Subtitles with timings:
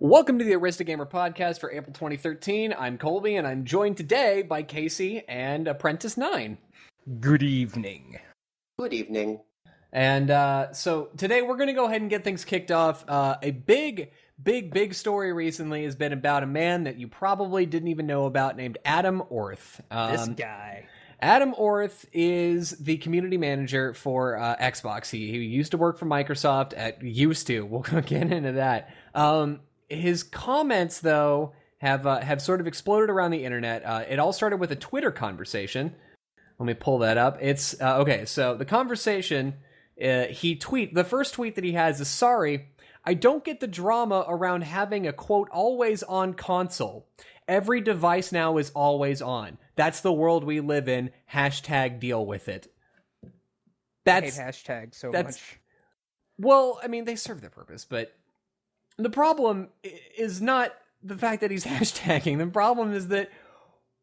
[0.00, 2.72] Welcome to the AristoGamer podcast for April 2013.
[2.78, 6.58] I'm Colby, and I'm joined today by Casey and Apprentice Nine.
[7.18, 8.20] Good evening.
[8.78, 9.40] Good evening.
[9.92, 13.04] And uh, so today we're going to go ahead and get things kicked off.
[13.08, 17.66] Uh, a big, big, big story recently has been about a man that you probably
[17.66, 19.80] didn't even know about named Adam Orth.
[19.90, 20.86] Um, This guy.
[21.20, 25.10] Adam Orth is the community manager for uh, Xbox.
[25.10, 26.72] He, he used to work for Microsoft.
[26.76, 27.66] At used to.
[27.66, 28.94] We'll get into that.
[29.12, 29.58] Um,
[29.88, 33.84] his comments, though, have uh, have sort of exploded around the internet.
[33.84, 35.94] Uh, it all started with a Twitter conversation.
[36.58, 37.38] Let me pull that up.
[37.40, 38.24] It's uh, okay.
[38.24, 39.54] So the conversation,
[40.02, 42.68] uh, he tweet the first tweet that he has is sorry.
[43.04, 47.06] I don't get the drama around having a quote always on console.
[47.46, 49.56] Every device now is always on.
[49.76, 51.10] That's the world we live in.
[51.32, 52.70] Hashtag deal with it.
[53.24, 53.28] I
[54.04, 55.58] That's hate hashtags so much.
[56.36, 58.17] well, I mean, they serve their purpose, but
[58.98, 59.68] the problem
[60.16, 62.38] is not the fact that he's hashtagging.
[62.38, 63.30] The problem is that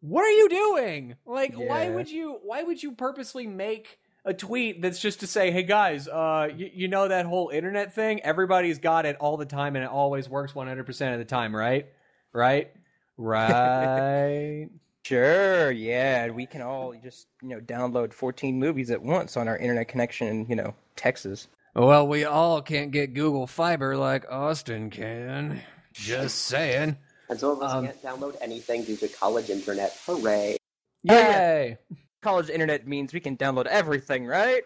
[0.01, 1.15] what are you doing?
[1.25, 2.39] Like, why would you?
[2.43, 6.69] Why would you purposely make a tweet that's just to say, "Hey guys, uh, you,
[6.73, 8.21] you know that whole internet thing?
[8.21, 11.25] Everybody's got it all the time, and it always works one hundred percent of the
[11.25, 11.87] time, right?
[12.33, 12.71] Right?
[13.17, 14.67] Right?
[15.05, 19.57] Sure, yeah, we can all just you know download 14 movies at once on our
[19.57, 21.47] internet connection in you know Texas.
[21.75, 25.61] Well, we all can't get Google Fiber like Austin can.
[25.93, 26.97] Just saying.
[27.29, 29.97] And some of us Um, can't download anything due to college internet.
[30.05, 30.57] Hooray.
[31.03, 31.77] Yay!
[32.21, 34.63] College internet means we can download everything, right?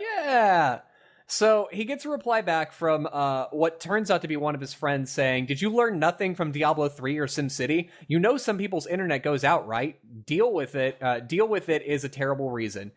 [0.00, 0.80] Yeah.
[1.26, 4.60] So he gets a reply back from uh, what turns out to be one of
[4.60, 7.88] his friends saying, Did you learn nothing from Diablo 3 or SimCity?
[8.06, 9.98] You know some people's internet goes out, right?
[10.26, 10.98] Deal with it.
[11.00, 12.92] Uh, deal with it is a terrible reason.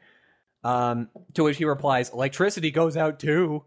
[0.65, 3.63] Um, to which he replies, Electricity goes out too.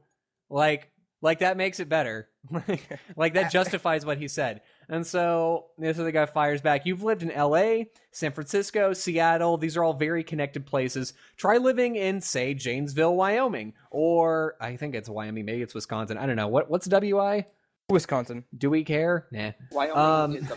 [0.51, 2.29] Like, like that makes it better.
[3.17, 4.63] like that justifies what he said.
[4.89, 6.87] And so this other guy fires back.
[6.87, 9.59] You've lived in LA, San Francisco, Seattle.
[9.59, 11.13] These are all very connected places.
[11.37, 16.19] Try living in, say, Janesville, Wyoming, or I think it's Wyoming, maybe it's Wisconsin.
[16.19, 16.49] I don't know.
[16.49, 17.47] What what's WI?
[17.91, 18.45] Wisconsin.
[18.57, 19.27] Do we care?
[19.31, 19.53] Nah.
[19.73, 20.57] Wyoming Um, is WY.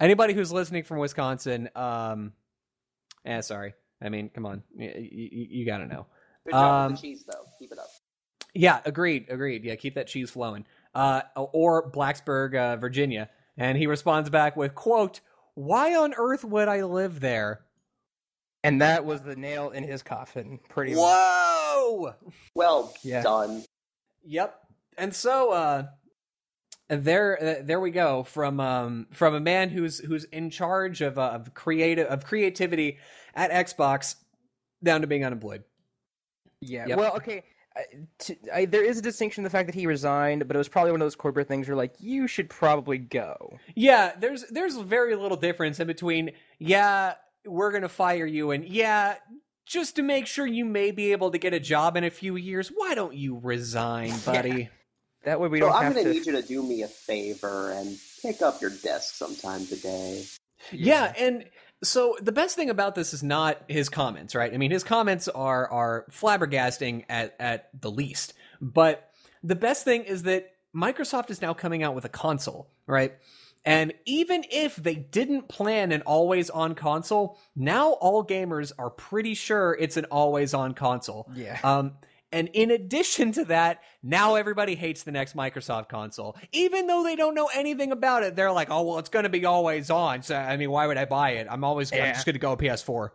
[0.00, 2.32] Anybody who's listening from Wisconsin, um,
[3.24, 3.74] eh, sorry.
[4.00, 6.06] I mean, come on, you, you, got to know.
[6.44, 7.44] Good job um, with the cheese, though.
[7.58, 7.88] Keep it up.
[8.54, 9.64] Yeah, agreed, agreed.
[9.64, 10.64] Yeah, keep that cheese flowing.
[10.94, 13.28] Uh, or Blacksburg, uh, Virginia.
[13.56, 15.20] And he responds back with, quote,
[15.54, 17.60] why on earth would I live there?
[18.64, 21.00] And that was the nail in his coffin, pretty much.
[21.00, 22.14] Whoa!
[22.54, 23.22] Well Yeah.
[23.22, 23.64] done.
[24.24, 24.58] Yep.
[24.96, 25.86] And so, uh,
[26.88, 31.18] there, uh, there we go from um, from a man who's who's in charge of
[31.18, 32.98] uh, of creative of creativity
[33.34, 34.16] at Xbox,
[34.82, 35.64] down to being unemployed.
[36.60, 36.86] Yeah.
[36.86, 36.98] Yep.
[36.98, 37.44] Well, okay.
[37.76, 37.82] I,
[38.18, 40.68] t I there is a distinction in the fact that he resigned, but it was
[40.68, 43.58] probably one of those corporate things where like you should probably go.
[43.74, 47.14] Yeah, there's there's very little difference in between yeah,
[47.46, 49.16] we're going to fire you and yeah,
[49.66, 52.36] just to make sure you may be able to get a job in a few
[52.36, 54.70] years, why don't you resign, buddy?
[55.24, 56.18] That way we so don't I'm have going to to.
[56.18, 60.24] need you to do me a favor and pick up your desk sometime today.
[60.72, 61.44] yeah, and
[61.82, 64.52] so the best thing about this is not his comments, right?
[64.52, 68.34] I mean, his comments are are flabbergasting at at the least.
[68.60, 69.10] But
[69.42, 73.14] the best thing is that Microsoft is now coming out with a console, right?
[73.64, 79.34] And even if they didn't plan an always on console, now all gamers are pretty
[79.34, 81.28] sure it's an always on console.
[81.34, 81.58] Yeah.
[81.62, 81.92] Um,
[82.30, 86.36] and in addition to that, now everybody hates the next Microsoft console.
[86.52, 89.30] Even though they don't know anything about it, they're like, oh, well, it's going to
[89.30, 90.22] be always on.
[90.22, 91.46] So, I mean, why would I buy it?
[91.50, 93.10] I'm always I'm just going to go PS4.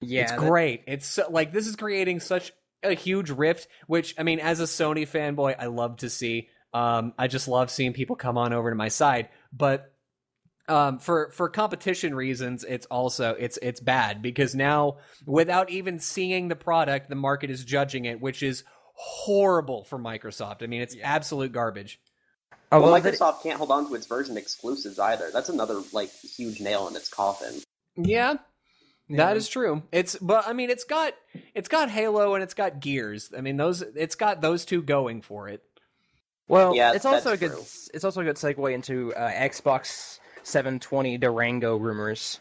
[0.00, 0.22] yeah.
[0.22, 0.84] it's that- great.
[0.86, 4.64] It's so, like, this is creating such a huge rift, which, I mean, as a
[4.64, 6.48] Sony fanboy, I love to see.
[6.72, 9.28] Um, I just love seeing people come on over to my side.
[9.52, 9.92] But
[10.68, 16.48] um, for for competition reasons, it's also it's it's bad because now without even seeing
[16.48, 18.64] the product, the market is judging it, which is
[18.94, 20.62] horrible for Microsoft.
[20.62, 22.00] I mean, it's absolute garbage.
[22.70, 25.30] Oh, well, well, that- Microsoft can't hold on to its version exclusives either.
[25.32, 27.60] That's another like huge nail in its coffin.
[27.96, 28.34] Yeah,
[29.08, 29.16] yeah.
[29.16, 29.82] that is true.
[29.92, 31.14] It's but I mean, it's got
[31.54, 33.32] it's got Halo and it's got Gears.
[33.36, 35.62] I mean, those it's got those two going for it.
[36.48, 37.52] Well, Yeah, it's also a good.
[37.52, 37.64] true.
[37.92, 40.18] It's also a good segue into uh, Xbox
[40.48, 42.40] 720 Durango rumors.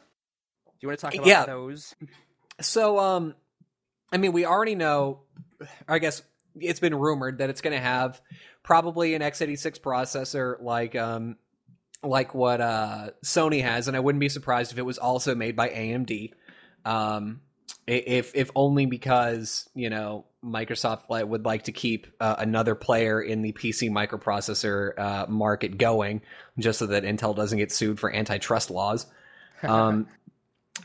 [0.65, 1.45] Do you want to talk about Yeah.
[1.45, 1.95] those?
[2.61, 3.35] So, um,
[4.11, 5.21] I mean, we already know.
[5.87, 6.21] I guess
[6.59, 8.21] it's been rumored that it's going to have
[8.63, 11.37] probably an x86 processor, like um,
[12.03, 15.55] like what uh Sony has, and I wouldn't be surprised if it was also made
[15.55, 16.31] by AMD.
[16.85, 17.41] Um,
[17.85, 23.41] if if only because you know Microsoft would like to keep uh, another player in
[23.41, 26.21] the PC microprocessor uh, market going,
[26.57, 29.05] just so that Intel doesn't get sued for antitrust laws.
[29.63, 30.07] Um,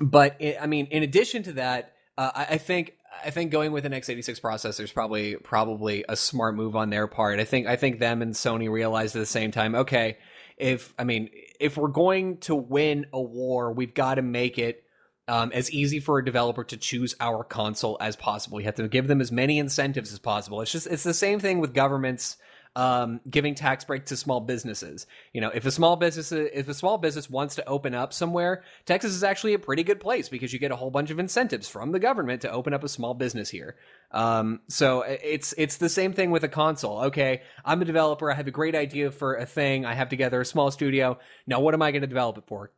[0.00, 2.94] but i I mean, in addition to that, uh, I, I think
[3.24, 7.06] I think going with an x86 processor is probably probably a smart move on their
[7.06, 7.38] part.
[7.38, 10.18] I think I think them and Sony realized at the same time, okay,
[10.56, 11.30] if I mean,
[11.60, 14.84] if we're going to win a war, we've got to make it
[15.28, 18.60] um, as easy for a developer to choose our console as possible.
[18.60, 20.60] You have to give them as many incentives as possible.
[20.60, 22.36] It's just it's the same thing with governments
[22.74, 25.06] um, giving tax breaks to small businesses.
[25.32, 28.64] You know, if a small business if a small business wants to open up somewhere,
[28.86, 31.68] Texas is actually a pretty good place because you get a whole bunch of incentives
[31.68, 33.76] from the government to open up a small business here.
[34.10, 37.04] Um, so it's it's the same thing with a console.
[37.04, 38.30] Okay, I'm a developer.
[38.30, 39.84] I have a great idea for a thing.
[39.84, 41.18] I have together a small studio.
[41.46, 42.70] Now, what am I going to develop it for?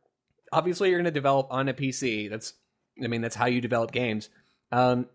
[0.51, 2.29] Obviously, you're going to develop on a PC.
[2.29, 2.53] That's
[3.03, 4.29] I mean, that's how you develop games.
[4.71, 5.07] Um,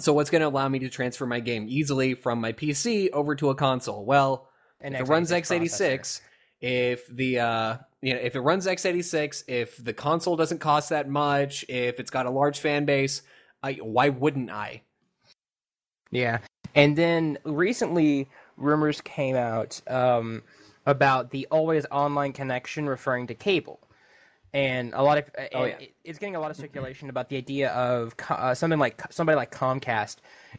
[0.00, 3.34] so what's going to allow me to transfer my game easily from my PC over
[3.36, 4.04] to a console?
[4.04, 4.48] Well,
[4.80, 6.20] An if it runs x86 x86,
[6.60, 11.08] if the uh, you know if it runs x86, if the console doesn't cost that
[11.08, 13.22] much, if it's got a large fan base,
[13.62, 14.82] I, why wouldn't I?
[16.10, 16.38] Yeah,
[16.74, 20.42] and then recently rumors came out um,
[20.86, 23.80] about the always online connection referring to cable,
[24.52, 25.78] and a lot of Oh, and yeah.
[25.86, 29.36] it- it's getting a lot of circulation about the idea of uh, something like somebody
[29.36, 30.16] like Comcast,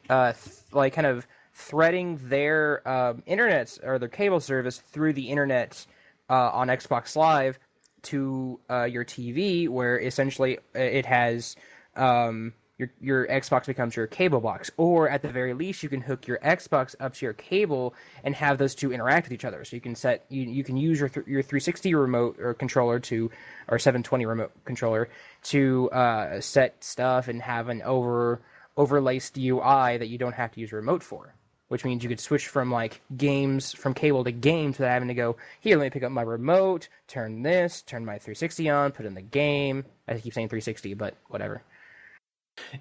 [0.10, 5.30] uh, th- like kind of threading their um, internet or their cable service through the
[5.30, 5.86] internet
[6.30, 7.58] uh, on Xbox Live
[8.04, 11.56] to uh, your TV, where essentially uh, it has
[11.96, 16.00] um, your your Xbox becomes your cable box, or at the very least, you can
[16.00, 17.94] hook your Xbox up to your cable
[18.24, 19.66] and have those two interact with each other.
[19.66, 23.00] So you can set you you can use your th- your 360 remote or controller
[23.02, 23.30] to
[23.68, 25.10] or 720 remote controller
[25.44, 28.40] to uh, set stuff and have an over
[28.78, 31.36] overlaced UI that you don't have to use a remote for.
[31.68, 35.14] Which means you could switch from like games from cable to games without having to
[35.14, 35.78] go here.
[35.78, 39.22] Let me pick up my remote, turn this, turn my 360 on, put in the
[39.22, 39.84] game.
[40.08, 41.62] I keep saying 360, but whatever.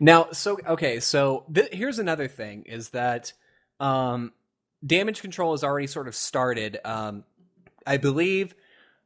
[0.00, 3.32] Now, so okay, so th- here's another thing: is that
[3.80, 4.32] um,
[4.84, 6.78] damage control has already sort of started.
[6.84, 7.24] Um,
[7.86, 8.54] I believe.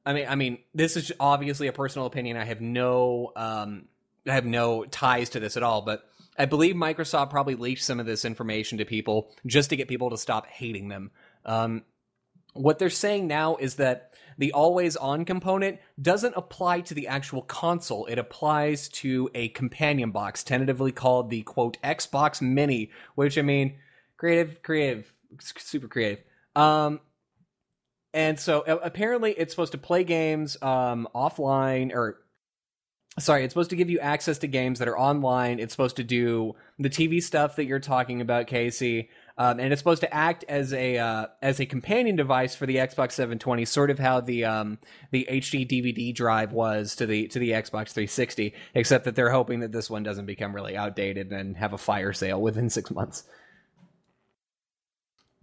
[0.04, 2.36] I mean, I mean, this is obviously a personal opinion.
[2.36, 3.86] I have no, um,
[4.26, 5.82] I have no ties to this at all.
[5.82, 6.04] But
[6.36, 10.10] I believe Microsoft probably leaked some of this information to people just to get people
[10.10, 11.12] to stop hating them.
[11.44, 11.84] Um,
[12.54, 17.42] what they're saying now is that the always on component doesn't apply to the actual
[17.42, 18.06] console.
[18.06, 23.78] It applies to a companion box, tentatively called the quote Xbox Mini, which I mean,
[24.16, 26.22] creative, creative, super creative.
[26.54, 27.00] Um,
[28.14, 32.18] and so apparently it's supposed to play games um, offline or
[33.18, 36.04] sorry it's supposed to give you access to games that are online it's supposed to
[36.04, 40.44] do the tv stuff that you're talking about casey um, and it's supposed to act
[40.48, 44.44] as a uh, as a companion device for the xbox 720 sort of how the
[44.44, 44.78] um,
[45.10, 49.60] the hd dvd drive was to the to the xbox 360 except that they're hoping
[49.60, 53.24] that this one doesn't become really outdated and have a fire sale within six months.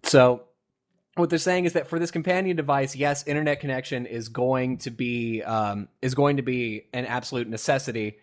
[0.04, 0.44] So
[1.16, 4.92] what they're saying is that for this companion device, yes, internet connection is going to
[4.92, 8.18] be um, is going to be an absolute necessity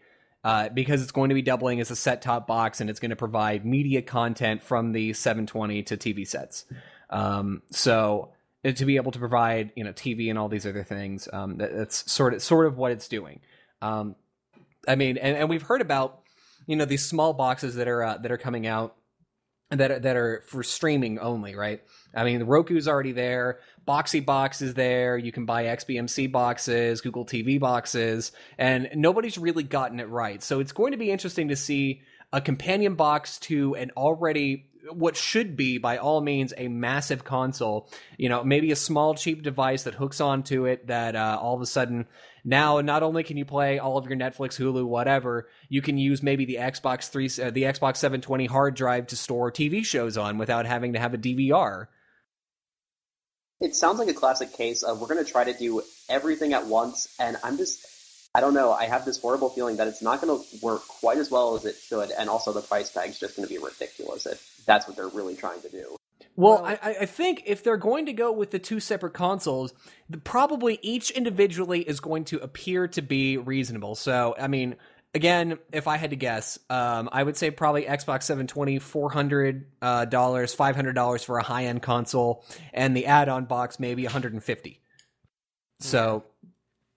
[0.46, 3.10] uh, because it's going to be doubling as a set top box and it's going
[3.10, 6.66] to provide media content from the 720 to TV sets.
[7.10, 8.30] Um, so
[8.64, 11.56] uh, to be able to provide you know TV and all these other things, um,
[11.56, 13.40] that, that's sort of sort of what it's doing.
[13.82, 14.14] Um,
[14.86, 16.20] I mean, and, and we've heard about
[16.68, 18.94] you know these small boxes that are uh, that are coming out
[19.70, 21.82] that are, that are for streaming only, right?
[22.14, 23.58] I mean, the Roku's already there.
[23.86, 25.18] Boxee Box is there.
[25.18, 30.42] You can buy XBMC boxes, Google TV boxes, and nobody's really gotten it right.
[30.42, 35.16] So it's going to be interesting to see a companion box to an already what
[35.16, 39.82] should be by all means a massive console you know maybe a small cheap device
[39.82, 42.06] that hooks onto it that uh, all of a sudden
[42.46, 46.22] now not only can you play all of your netflix hulu whatever you can use
[46.22, 50.38] maybe the xbox 3 uh, the xbox 720 hard drive to store tv shows on
[50.38, 51.88] without having to have a dvr
[53.60, 56.66] It sounds like a classic case of we're going to try to do everything at
[56.66, 58.72] once, and I'm just, I don't know.
[58.72, 61.64] I have this horrible feeling that it's not going to work quite as well as
[61.64, 64.96] it should, and also the price tag's just going to be ridiculous if that's what
[64.96, 65.96] they're really trying to do.
[66.36, 69.72] Well, Well- I, I- think if they're going to go with the two separate consoles,
[70.08, 73.94] the, probably each individually is going to appear to be reasonable.
[73.94, 74.76] So, I mean,
[75.14, 80.06] again, if I had to guess, um, I would say probably Xbox 720, $400, uh,
[80.06, 84.80] $500 for a high end console, and the add on box maybe 150
[85.80, 86.24] So,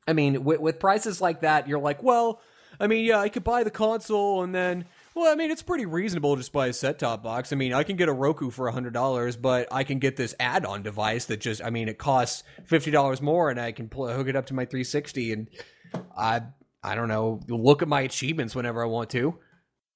[0.07, 2.41] I mean, with, with prices like that, you're like, well,
[2.79, 4.85] I mean, yeah, I could buy the console and then
[5.15, 7.51] Well, I mean, it's pretty reasonable just buy a set top box.
[7.51, 10.35] I mean, I can get a Roku for hundred dollars, but I can get this
[10.39, 14.27] add-on device that just, I mean, it costs fifty dollars more, and I can hook
[14.27, 15.49] it up to my 360, and
[16.15, 16.41] I,
[16.83, 19.35] I don't know, look at my achievements whenever I want to.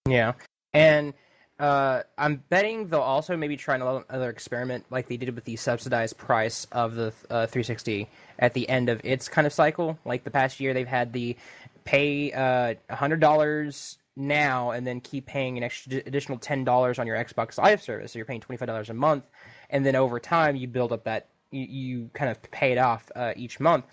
[0.09, 0.33] Yeah,
[0.73, 1.13] and
[1.59, 6.17] uh, I'm betting they'll also maybe try another experiment like they did with the subsidized
[6.17, 9.97] price of the uh, 360 at the end of its kind of cycle.
[10.03, 11.37] Like the past year, they've had the
[11.85, 17.57] pay uh, $100 now and then keep paying an extra additional $10 on your Xbox
[17.57, 18.11] Live service.
[18.11, 19.23] So you're paying $25 a month.
[19.69, 23.11] And then over time, you build up that, you, you kind of pay it off
[23.15, 23.85] uh, each month.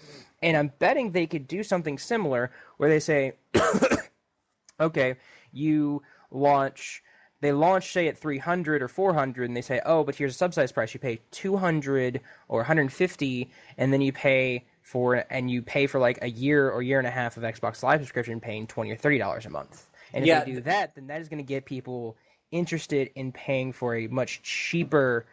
[0.43, 3.33] And I'm betting they could do something similar where they say,
[4.81, 5.17] okay,
[5.53, 7.03] you launch
[7.41, 10.75] they launch say at 300 or 400 and they say oh but here's a subsidized
[10.75, 15.99] price you pay 200 or 150 and then you pay for and you pay for
[15.99, 18.97] like a year or year and a half of xbox live subscription paying 20 or
[18.97, 20.45] 30 dollars a month and if yeah.
[20.45, 22.17] they do that then that is going to get people
[22.51, 25.27] interested in paying for a much cheaper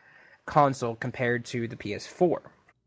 [0.45, 2.37] console compared to the ps4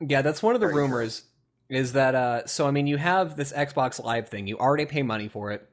[0.01, 1.25] yeah that's one of the rumors
[1.69, 5.03] is that uh so i mean you have this xbox live thing you already pay
[5.03, 5.69] money for it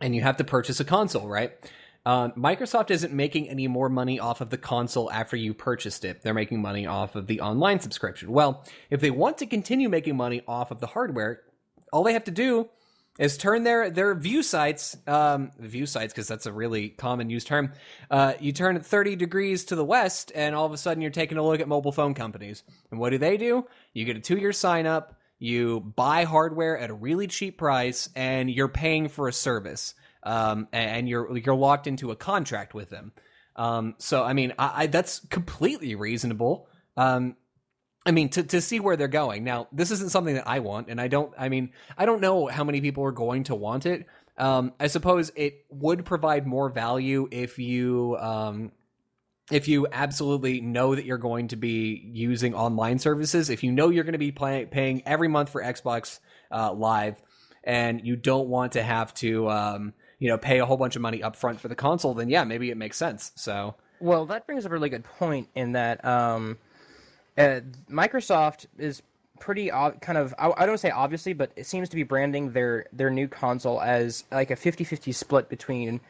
[0.00, 1.52] and you have to purchase a console right
[2.06, 6.22] uh, Microsoft isn't making any more money off of the console after you purchased it.
[6.22, 8.32] They're making money off of the online subscription.
[8.32, 11.42] Well, if they want to continue making money off of the hardware,
[11.92, 12.68] all they have to do
[13.20, 17.46] is turn their their view sites, um, view sites, because that's a really common used
[17.46, 17.72] term.
[18.10, 21.12] Uh, you turn it 30 degrees to the west, and all of a sudden you're
[21.12, 22.64] taking a look at mobile phone companies.
[22.90, 23.66] And what do they do?
[23.92, 28.08] You get a two year sign up, you buy hardware at a really cheap price,
[28.16, 32.90] and you're paying for a service um, and you're you're locked into a contract with
[32.90, 33.12] them.
[33.56, 36.68] Um, so I mean, I, I, that's completely reasonable.
[36.96, 37.36] Um,
[38.06, 39.44] I mean, to to see where they're going.
[39.44, 41.32] Now, this isn't something that I want, and I don't.
[41.38, 44.06] I mean, I don't know how many people are going to want it.
[44.38, 48.72] Um, I suppose it would provide more value if you um,
[49.50, 53.50] if you absolutely know that you're going to be using online services.
[53.50, 57.20] If you know you're going to be pay- paying every month for Xbox uh, Live,
[57.64, 61.02] and you don't want to have to um, you know pay a whole bunch of
[61.02, 63.32] money up front for the console, then yeah, maybe it makes sense.
[63.34, 66.56] So well, that brings up a really good point in that um,
[67.38, 67.60] uh,
[67.90, 69.02] Microsoft is
[69.38, 72.52] pretty ob- kind of I, I, don't say obviously, but it seems to be branding
[72.52, 76.00] their their new console as like a 50-50 split between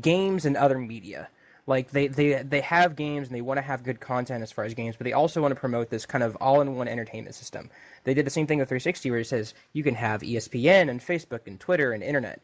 [0.00, 1.28] games and other media.
[1.66, 4.64] Like they, they they have games and they want to have good content as far
[4.64, 7.70] as games, but they also want to promote this kind of all-in-one entertainment system.
[8.04, 11.00] They did the same thing with 360, where it says you can have ESPN and
[11.00, 12.40] Facebook and Twitter and internet,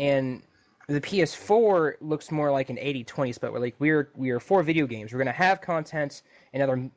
[0.00, 0.42] and
[0.88, 4.86] the PS4 looks more like an 80-20 split where like we're we are for video
[4.86, 5.12] games.
[5.12, 6.22] We're going to have content
[6.54, 6.90] and other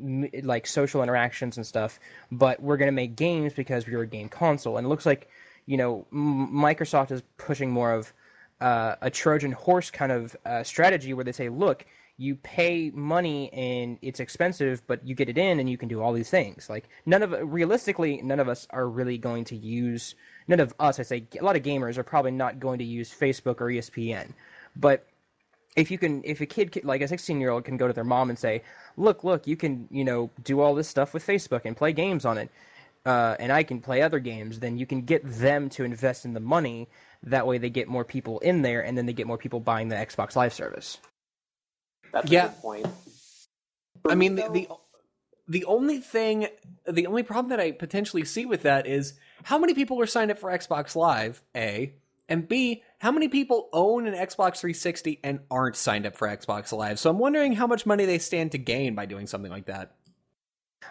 [0.43, 1.99] like social interactions and stuff,
[2.31, 4.77] but we're going to make games because we're a game console.
[4.77, 5.27] And it looks like,
[5.65, 8.13] you know, Microsoft is pushing more of
[8.61, 11.85] uh, a Trojan horse kind of uh, strategy where they say, look,
[12.17, 16.01] you pay money and it's expensive, but you get it in and you can do
[16.01, 16.69] all these things.
[16.69, 20.15] Like none of realistically, none of us are really going to use
[20.47, 23.13] none of us, I say, a lot of gamers are probably not going to use
[23.13, 24.33] Facebook or ESPN.
[24.75, 25.05] But
[25.75, 28.03] if you can, if a kid, like a 16 year old, can go to their
[28.03, 28.63] mom and say,
[28.97, 32.25] "Look, look, you can, you know, do all this stuff with Facebook and play games
[32.25, 32.49] on it,
[33.05, 36.33] uh, and I can play other games," then you can get them to invest in
[36.33, 36.89] the money.
[37.23, 39.87] That way, they get more people in there, and then they get more people buying
[39.87, 40.97] the Xbox Live service.
[42.11, 42.45] That's yeah.
[42.45, 42.87] a good point.
[44.07, 44.67] I mean, the, the
[45.47, 46.47] the only thing,
[46.85, 49.13] the only problem that I potentially see with that is
[49.43, 51.93] how many people are signed up for Xbox Live, A,
[52.29, 56.71] and B, how many people own an Xbox 360 and aren't signed up for Xbox
[56.71, 56.99] Live?
[56.99, 59.91] So I'm wondering how much money they stand to gain by doing something like that.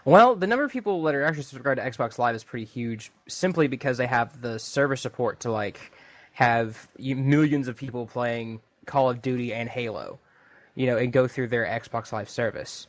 [0.04, 3.10] Well, the number of people that are actually subscribed to Xbox Live is pretty huge,
[3.28, 5.92] simply because they have the server support to like
[6.32, 10.18] have millions of people playing Call of Duty and Halo,
[10.74, 12.86] you know, and go through their Xbox Live service.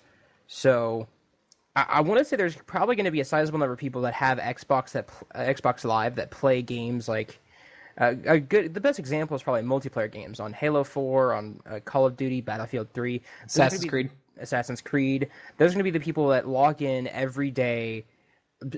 [0.48, 1.08] So
[1.76, 4.02] I, I want to say there's probably going to be a sizable number of people
[4.02, 7.40] that have Xbox that uh, Xbox Live that play games like
[8.00, 8.74] uh, a good.
[8.74, 12.42] The best example is probably multiplayer games on Halo Four, on uh, Call of Duty,
[12.42, 14.12] Battlefield Three, Assassin's Creed.
[14.40, 15.30] Assassin's Creed.
[15.58, 18.06] Those are going to be the people that log in every day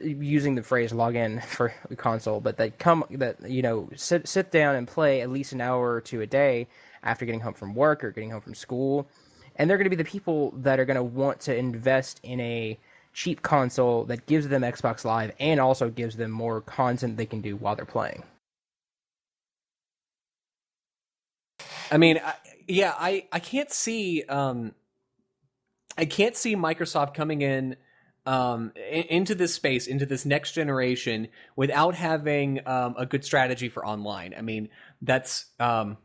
[0.03, 4.27] using the phrase log in for the console, but that come that you know sit
[4.27, 6.67] sit down and play at least an hour or two a day
[7.03, 9.07] after getting home from work or getting home from school,
[9.55, 12.39] and they're going to be the people that are going to want to invest in
[12.39, 12.77] a
[13.13, 17.41] cheap console that gives them Xbox Live and also gives them more content they can
[17.41, 18.23] do while they're playing.
[21.91, 22.33] I mean, I,
[22.67, 24.73] yeah, I I can't see um
[25.97, 27.75] I can't see Microsoft coming in
[28.25, 33.85] um into this space into this next generation without having um a good strategy for
[33.85, 34.33] online.
[34.37, 34.69] I mean,
[35.01, 35.97] that's um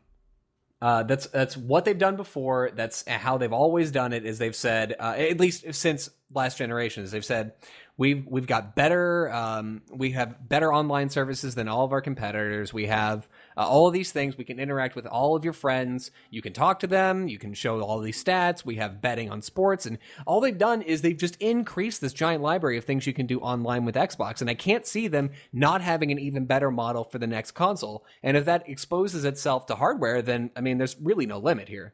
[0.81, 2.69] Uh, that's that's what they've done before.
[2.75, 4.25] That's how they've always done it.
[4.25, 7.53] Is they've said uh, at least since last generations, they've said
[7.97, 12.73] we've we've got better um, we have better online services than all of our competitors.
[12.73, 14.37] We have uh, all of these things.
[14.37, 16.11] We can interact with all of your friends.
[16.29, 17.27] You can talk to them.
[17.27, 18.65] You can show all these stats.
[18.65, 22.43] We have betting on sports, and all they've done is they've just increased this giant
[22.43, 24.41] library of things you can do online with Xbox.
[24.41, 28.05] And I can't see them not having an even better model for the next console.
[28.23, 31.93] And if that exposes itself to hardware, then I mean, there's really no limit here.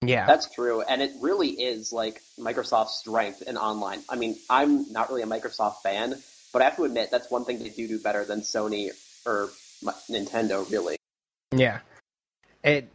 [0.00, 4.00] Yeah, That's true, and it really is like Microsoft's strength in online.
[4.08, 6.14] I mean, I'm not really a Microsoft fan,
[6.52, 8.90] but I have to admit that's one thing they do do better than Sony
[9.26, 9.50] or M-
[10.10, 10.70] Nintendo.
[10.70, 10.96] Really,
[11.52, 11.80] yeah.
[12.64, 12.90] It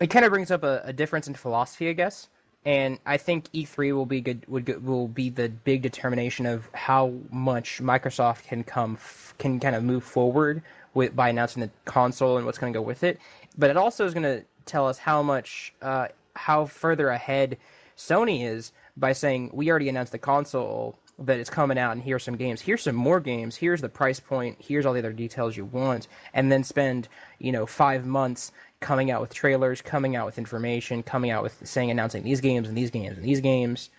[0.00, 2.28] it kind of brings up a, a difference in philosophy, I guess.
[2.66, 4.44] And I think E3 will be good.
[4.46, 8.98] Would will be the big determination of how much Microsoft can come
[9.38, 12.82] can kind of move forward with by announcing the console and what's going to go
[12.82, 13.18] with it.
[13.56, 17.56] But it also is going to tell us how much uh, how further ahead
[17.96, 22.24] Sony is by saying we already announced the console that it's coming out and here's
[22.24, 22.60] some games.
[22.60, 23.56] Here's some more games.
[23.56, 24.56] Here's the price point.
[24.58, 26.08] Here's all the other details you want.
[26.34, 27.08] And then spend
[27.38, 31.56] you know five months coming out with trailers coming out with information coming out with
[31.64, 33.90] saying announcing these games and these games and these games.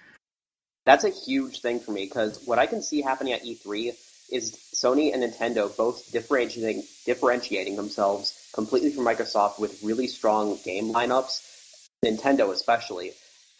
[0.85, 3.93] That's a huge thing for me because what I can see happening at E3
[4.31, 10.91] is Sony and Nintendo both differentiating differentiating themselves completely from Microsoft with really strong game
[10.91, 13.11] lineups, Nintendo especially.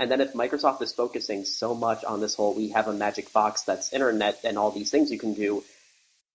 [0.02, 3.32] And then if Microsoft is focusing so much on this whole we have a magic
[3.32, 5.64] box that's internet and all these things you can do,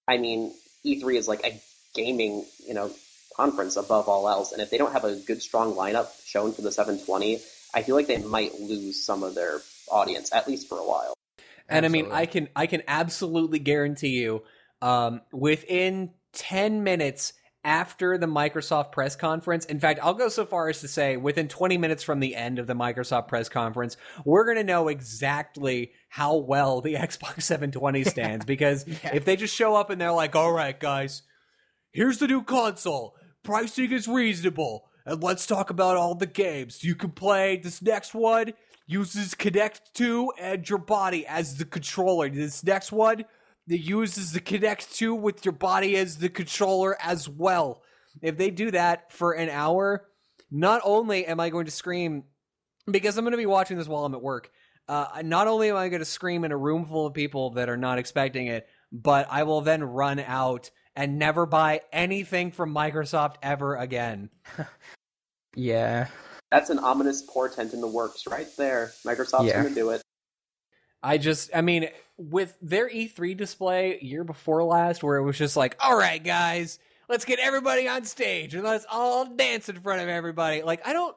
[0.06, 0.54] I mean,
[0.84, 1.60] E3 is like a
[1.92, 2.92] gaming, you know,
[3.36, 4.52] conference above all else.
[4.52, 7.40] And if they don't have a good strong lineup shown for the 720,
[7.74, 11.14] I feel like they might lose some of their audience, at least for a while.
[11.68, 14.44] And I mean, I can I can absolutely guarantee you,
[14.80, 17.32] um, within ten minutes
[17.66, 21.48] after the Microsoft press conference, in fact, I'll go so far as to say within
[21.48, 25.92] twenty minutes from the end of the Microsoft press conference, we're going to know exactly
[26.08, 28.46] how well the Xbox 720 stands.
[28.56, 31.22] Because if they just show up and they're like, "All right, guys,
[31.90, 33.16] here's the new console.
[33.42, 34.88] Pricing is reasonable.
[35.04, 36.84] And let's talk about all the games.
[36.84, 38.52] You can play this next one
[38.86, 42.28] uses Kinect 2 and your body as the controller.
[42.28, 43.24] This next one
[43.68, 47.82] that uses the Kinect 2 with your body as the controller as well.
[48.22, 50.06] If they do that for an hour,
[50.50, 52.24] not only am I going to scream
[52.90, 54.50] because I'm going to be watching this while I'm at work.
[54.88, 57.68] Uh, not only am I going to scream in a room full of people that
[57.68, 62.72] are not expecting it, but I will then run out and never buy anything from
[62.72, 64.30] Microsoft ever again.
[65.56, 66.06] yeah
[66.52, 68.92] That's an ominous portent in the works right there.
[69.04, 69.62] Microsoft's Yeah.
[69.62, 70.02] going to do it.
[71.02, 75.56] I just, I mean, with their E3 display year before last, where it was just
[75.56, 80.02] like, all right, guys, let's get everybody on stage and let's all dance in front
[80.02, 80.62] of everybody.
[80.62, 81.14] Like, I don't,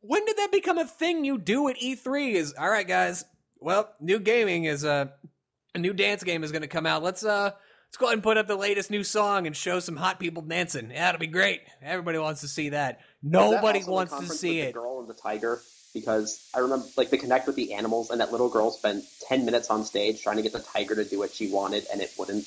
[0.00, 2.34] when did that become a thing you do at E3?
[2.34, 3.24] Is, all right, guys,
[3.58, 5.06] well, new gaming is, uh,
[5.74, 7.02] a new dance game is going to come out.
[7.02, 7.50] Let's, uh,
[7.88, 10.42] let's go ahead and put up the latest new song and show some hot people
[10.42, 10.90] dancing.
[10.90, 11.62] Yeah, it'll be great.
[11.82, 13.00] Everybody wants to see that.
[13.22, 14.68] Was that Nobody wants to see it.
[14.74, 15.60] The girl and the tiger,
[15.94, 19.44] because I remember like the Kinect with the animals, and that little girl spent ten
[19.44, 22.12] minutes on stage trying to get the tiger to do what she wanted, and it
[22.18, 22.46] wouldn't.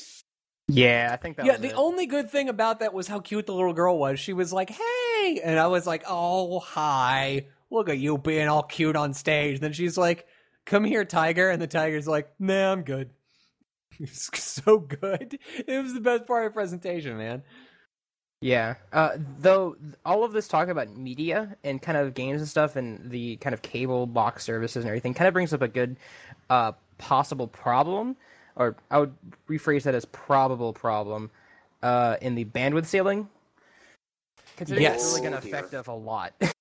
[0.67, 1.75] yeah i think that yeah, was the it.
[1.75, 4.19] only good thing about that was how cute the little girl was.
[4.19, 7.47] She was like, "Hey," and I was like, "Oh, hi!
[7.71, 10.27] Look at you being all cute on stage." And then she's like,
[10.65, 13.09] "Come here, tiger," and the tiger's like, "Nah, I'm good."
[13.99, 14.29] It's
[14.63, 15.37] so good.
[15.67, 17.43] It was the best part of the presentation, man.
[18.41, 18.75] Yeah.
[18.93, 19.75] Uh, though
[20.05, 23.53] all of this talk about media and kind of games and stuff and the kind
[23.53, 25.97] of cable box services and everything kind of brings up a good
[26.49, 28.15] uh, possible problem,
[28.55, 29.13] or I would
[29.49, 31.31] rephrase that as probable problem
[31.83, 33.27] uh, in the bandwidth ceiling.
[34.55, 35.01] Considering Yes.
[35.03, 35.55] it's really going Oh, to dear.
[35.55, 36.33] affect us a lot.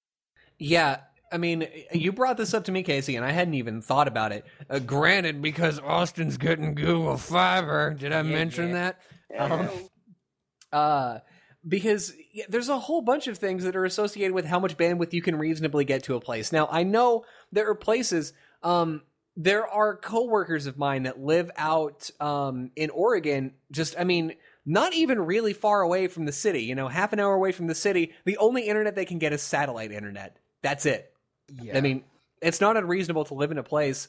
[0.61, 4.09] Yeah, I mean, you brought this up to me, Casey, and I hadn't even thought
[4.09, 4.45] about it.
[4.69, 8.93] Uh, granted, because Austin's getting Google Fiber, did I Yeah, mention yeah.
[9.39, 9.53] that?
[9.53, 9.69] Um,
[10.73, 11.19] uh
[11.69, 12.15] because
[12.49, 15.37] there's a whole bunch of things that are associated with how much bandwidth you can
[15.37, 16.51] reasonably get to a place.
[16.51, 19.03] Now, I know there are places um
[19.37, 24.93] there are coworkers of mine that live out um in Oregon just I mean not
[24.95, 27.75] even really far away from the city, you know, half an hour away from the
[27.75, 28.13] city.
[28.25, 30.37] The only internet they can get is satellite internet.
[30.63, 31.13] That's it.
[31.63, 31.79] yeah.
[31.79, 32.05] I mean,
[32.43, 34.09] it's not unreasonable to live in a place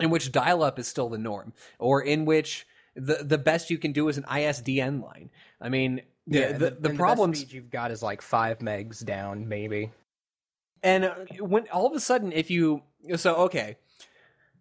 [0.00, 3.78] in which dial up is still the norm, or in which the the best you
[3.78, 5.30] can do is an ISDN line.
[5.60, 9.04] I mean, the yeah, the, the best problems speed you've got is like five megs
[9.04, 9.92] down, maybe.
[10.82, 12.82] and uh, when all of a sudden if you
[13.16, 13.76] so okay.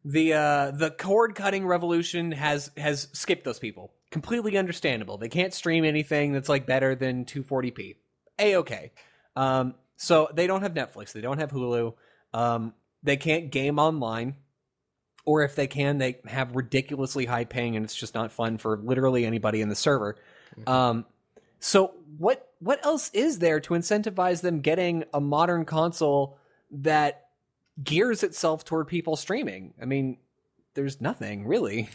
[0.08, 3.91] The uh the cord cutting revolution has has skipped those people.
[4.12, 5.17] Completely understandable.
[5.17, 7.95] They can't stream anything that's like better than 240p
[8.39, 8.91] a okay
[9.36, 11.93] Um, so they don't have Netflix, they don't have Hulu,
[12.34, 12.73] um,
[13.04, 14.36] they can't game online,
[15.25, 18.78] or if they can, they have ridiculously high ping, and it's just not fun for
[18.78, 20.17] literally anybody in the server.
[20.67, 21.06] Um,
[21.65, 26.38] so what what else is there to incentivize them getting a modern console
[26.69, 27.25] that
[27.84, 29.73] gears itself toward people streaming?
[29.82, 30.17] I mean,
[30.75, 31.89] there's nothing really.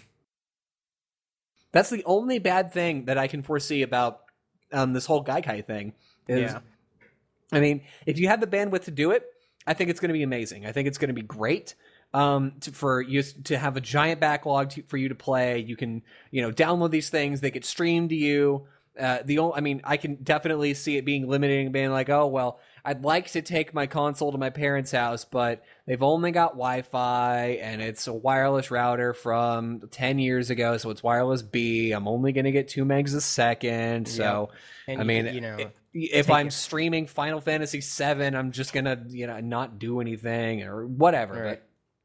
[1.70, 4.22] That's the only bad thing that I can foresee about
[4.72, 5.92] um, this whole Gaikai thing.
[6.26, 6.59] Is, Yeah.
[7.52, 9.24] I mean, if you have the bandwidth to do it,
[9.68, 10.66] I think it's going to be amazing.
[10.66, 11.76] I think it's going to be great
[12.12, 15.61] um, to, for you to have a giant backlog to, for you to play.
[15.61, 16.02] You can,
[16.33, 17.40] you know, download these things.
[17.40, 18.66] They get streamed to you.
[18.98, 22.26] Uh, the only, I mean, I can definitely see it being limiting, being like, oh
[22.26, 26.53] well, I'd like to take my console to my parents' house, but they've only got
[26.53, 31.92] Wi-Fi and it's a wireless router from ten years ago, so it's wireless B.
[31.92, 34.50] I'm only going to get two megs a second, so
[34.88, 38.50] And I you- mean, you know, i- if I'm it- streaming Final Fantasy VII, I'm
[38.53, 41.35] just gonna, you know, not do anything or whatever.
[41.42, 41.48] Right.
[41.50, 41.59] And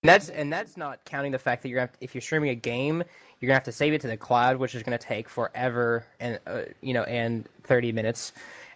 [0.07, 2.49] that's and that's not counting the fact that you're gonna have to, if you're streaming
[2.49, 3.03] a game,
[3.39, 6.39] you're gonna have to save it to the cloud, which is gonna take forever and
[6.47, 8.33] uh, you know and 30 minutes,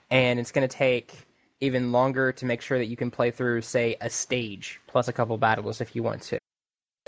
[0.09, 1.25] and it's gonna take
[1.61, 5.13] even longer to make sure that you can play through, say, a stage plus a
[5.13, 6.39] couple battles if you want to.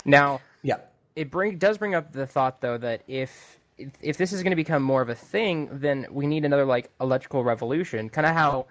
[0.04, 0.78] Now, yeah,
[1.16, 4.50] it bring does bring up the thought though that if if, if this is going
[4.50, 8.34] to become more of a thing, then we need another like electrical revolution, kind of
[8.34, 8.66] how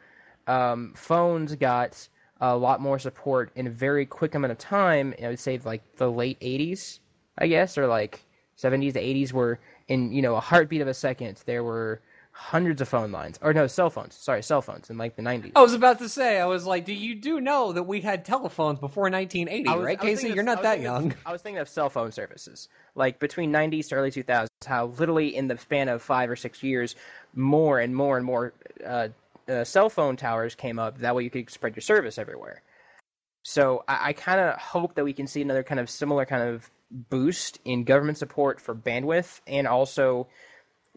[0.47, 2.07] um, phones got
[2.41, 5.13] a lot more support in a very quick amount of time.
[5.23, 6.99] I would say like the late '80s,
[7.37, 8.21] I guess, or like
[8.57, 12.01] '70s to '80s, were in you know a heartbeat of a second there were
[12.33, 14.15] hundreds of phone lines, or no, cell phones.
[14.15, 15.51] Sorry, cell phones in like the '90s.
[15.55, 18.23] I was about to say, I was like, do you do know that we had
[18.25, 20.29] telephones before 1980, was- right, Casey?
[20.29, 21.13] You're of- not that thinking of- young.
[21.25, 24.47] I was thinking of cell phone services, like between '90s to early 2000s.
[24.65, 26.95] How literally in the span of five or six years,
[27.35, 28.53] more and more and more
[28.85, 29.09] uh,
[29.51, 30.99] uh, cell phone towers came up.
[30.99, 32.61] That way, you could spread your service everywhere.
[33.43, 36.43] So I, I kind of hope that we can see another kind of similar kind
[36.43, 40.27] of boost in government support for bandwidth and also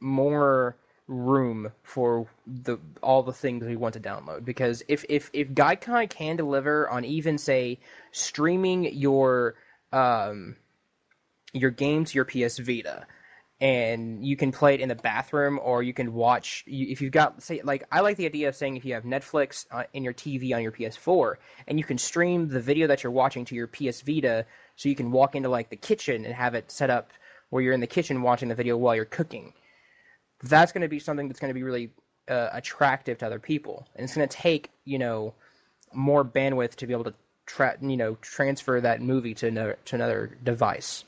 [0.01, 5.49] more room for the all the things we want to download because if if if
[5.51, 7.79] Gaikai can deliver on even say
[8.11, 9.55] streaming your
[9.93, 10.57] um
[11.53, 13.07] your game to your PS Vita
[13.61, 17.43] and you can play it in the bathroom or you can watch if you've got
[17.43, 20.13] say like I like the idea of saying if you have Netflix uh, in your
[20.13, 21.37] TV on your PS4
[21.69, 24.45] and you can stream the video that you're watching to your PS Vita
[24.77, 27.13] so you can walk into like the kitchen and have it set up
[27.51, 29.53] where you're in the kitchen watching the video while you're cooking
[30.43, 31.91] that's going to be something that's going to be really
[32.29, 35.35] uh, attractive to other people, and it's going to take you know
[35.93, 37.15] more bandwidth to be able to
[37.47, 41.05] tra- you know transfer that movie to another to another device.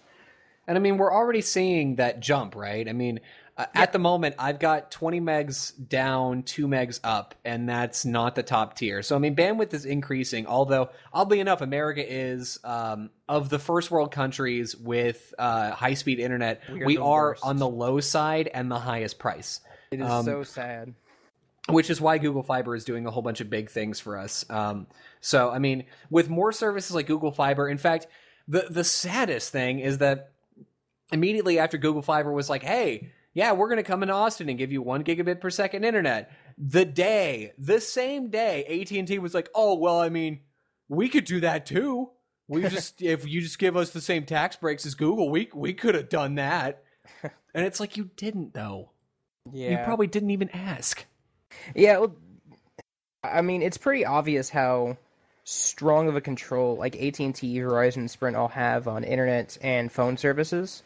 [0.67, 2.89] And I mean, we're already seeing that jump, right?
[2.89, 3.21] I mean,
[3.57, 8.35] uh, at the moment, I've got 20 megs down, 2 megs up, and that's not
[8.35, 9.01] the top tier.
[9.03, 13.91] So, I mean, bandwidth is increasing, although, oddly enough, America is, um, of the first
[13.91, 17.45] world countries with uh, high speed internet, We are we are worst.
[17.45, 19.61] on the low side and the highest price.
[19.91, 20.95] It is Um, so sad.
[21.71, 24.45] which is why Google Fiber is doing a whole bunch of big things for us.
[24.51, 24.87] Um,
[25.21, 28.07] so, I mean, with more services like Google Fiber, in fact,
[28.49, 30.33] the the saddest thing is that
[31.13, 34.59] immediately after Google Fiber was like, "Hey, yeah, we're going to come into Austin and
[34.59, 39.19] give you one gigabit per second internet," the day, the same day, AT and T
[39.19, 40.41] was like, "Oh, well, I mean,
[40.89, 42.11] we could do that too.
[42.49, 45.75] We just if you just give us the same tax breaks as Google, we we
[45.75, 46.83] could have done that."
[47.55, 48.91] And it's like you didn't though.
[49.51, 51.07] Yeah, You probably didn't even ask.
[51.75, 52.17] Yeah, well,
[53.25, 54.99] I mean, it's pretty obvious how
[55.45, 60.83] strong of a control like AT&T, Verizon, Sprint all have on internet and phone services.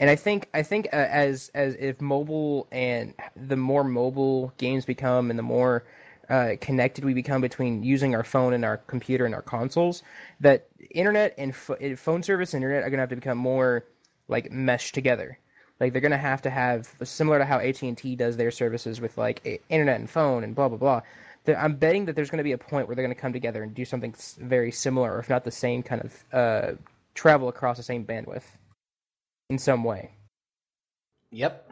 [0.00, 4.86] And I think I think uh, as as if mobile and the more mobile games
[4.86, 5.84] become and the more
[6.30, 10.02] uh, connected we become between using our phone and our computer and our consoles,
[10.40, 13.84] that internet and pho- phone service and internet are going to have to become more
[14.28, 15.38] like meshed together.
[15.80, 19.00] Like they're gonna have to have similar to how AT and T does their services
[19.02, 21.02] with like i- internet and phone and blah blah blah.
[21.58, 23.84] I'm betting that there's gonna be a point where they're gonna come together and do
[23.84, 26.72] something very similar, if not the same kind of uh,
[27.14, 28.44] travel across the same bandwidth
[29.50, 30.12] in some way.
[31.32, 31.70] Yep.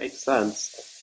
[0.00, 1.02] Makes sense.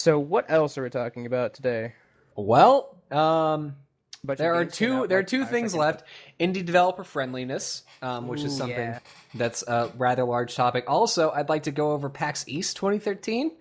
[0.00, 1.94] So what else are we talking about today?
[2.36, 3.76] Well, um,
[4.24, 6.02] Bunch of there are two there are two things seconds left.
[6.40, 8.98] Indie developer friendliness, um, which is something yeah.
[9.34, 10.84] that's a rather large topic.
[10.88, 13.46] Also, I'd like to go over PAX East 2013.
[13.46, 13.54] ago.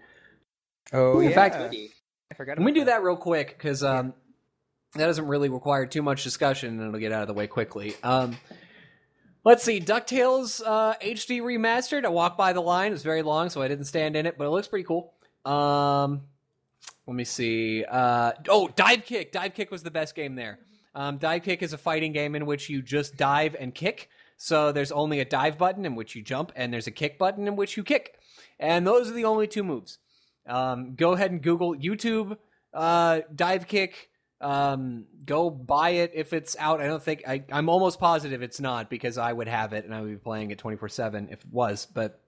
[0.93, 2.57] Oh In yeah, fact, I forgot.
[2.57, 4.13] Let me do that real quick because um,
[4.95, 7.95] that doesn't really require too much discussion, and it'll get out of the way quickly.
[8.03, 8.37] Um,
[9.45, 12.03] let's see, Ducktales uh, HD remastered.
[12.03, 14.37] I walked by the line; it was very long, so I didn't stand in it,
[14.37, 15.13] but it looks pretty cool.
[15.45, 16.23] Um,
[17.07, 17.85] let me see.
[17.85, 19.31] Uh, oh, Dive Kick.
[19.31, 20.59] Dive Kick was the best game there.
[20.93, 24.09] Um, dive Kick is a fighting game in which you just dive and kick.
[24.37, 27.47] So there's only a dive button in which you jump, and there's a kick button
[27.47, 28.15] in which you kick.
[28.59, 29.99] And those are the only two moves.
[30.47, 32.37] Um, go ahead and Google YouTube
[32.73, 34.09] uh, Dive Kick.
[34.41, 36.81] Um, go buy it if it's out.
[36.81, 39.93] I don't think I, I'm almost positive it's not because I would have it and
[39.93, 41.87] I would be playing it 24 seven if it was.
[41.91, 42.21] But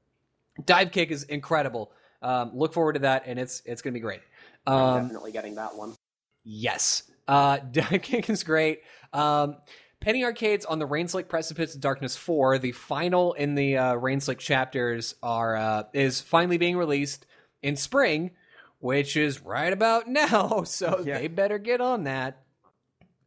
[0.66, 1.92] Dive Kick is incredible.
[2.22, 4.22] Um, look forward to that, and it's it's gonna be great.
[4.66, 5.96] I'm Um, definitely getting that one.
[6.44, 7.04] Yes.
[7.28, 8.82] Uh, Dive Kick is great.
[9.14, 9.58] Um,
[10.00, 14.38] Penny Arcades on the Rainslick Precipice of Darkness 4, the final in the uh, Rainslick
[14.38, 17.26] chapters, are uh, is finally being released
[17.64, 18.32] in spring,
[18.80, 20.64] which is right about now.
[20.66, 21.20] So Yeah.
[21.20, 22.44] they better get on that.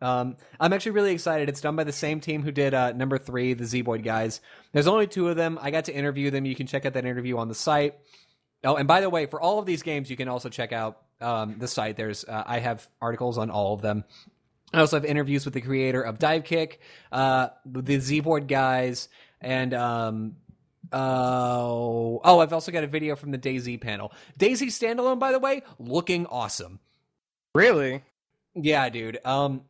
[0.03, 1.49] Um, I'm actually really excited.
[1.51, 4.41] It's done by the same team who did uh, number three, the Zeboyd guys.
[4.73, 5.59] There's only two of them.
[5.61, 6.47] I got to interview them.
[6.47, 7.97] You can check out that interview on the site.
[8.65, 11.03] Oh, and by the way, for all of these games, you can also check out
[11.21, 11.97] um, the site.
[11.97, 14.05] There's uh, I have articles on all of them.
[14.73, 16.81] I also have interviews with the creator of Dive Kick,
[17.13, 19.09] uh, the Zeboyd guys,
[19.41, 20.37] and um,
[20.93, 24.13] oh, oh, I've also got a video from the DayZ panel.
[24.39, 26.81] DayZ standalone, by the way, looking awesome.
[27.55, 28.03] Really?
[28.55, 29.19] Yeah, dude.
[29.25, 29.63] Um,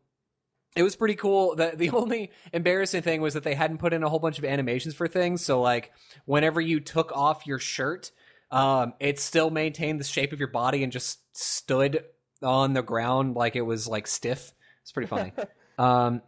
[0.76, 1.56] it was pretty cool.
[1.56, 4.44] The the only embarrassing thing was that they hadn't put in a whole bunch of
[4.44, 5.44] animations for things.
[5.44, 5.92] So like,
[6.24, 8.10] whenever you took off your shirt,
[8.50, 12.04] um, it still maintained the shape of your body and just stood
[12.42, 14.52] on the ground like it was like stiff.
[14.82, 15.32] It's pretty funny.
[15.78, 16.22] um,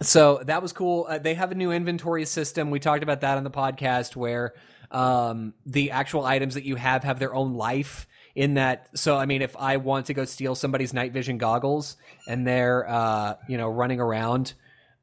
[0.00, 1.06] so that was cool.
[1.08, 2.70] Uh, they have a new inventory system.
[2.70, 4.54] We talked about that on the podcast where
[4.90, 8.88] um, the actual items that you have have their own life in that.
[8.94, 11.96] So, I mean, if I want to go steal somebody's night vision goggles
[12.28, 14.54] and they're, uh, you know, running around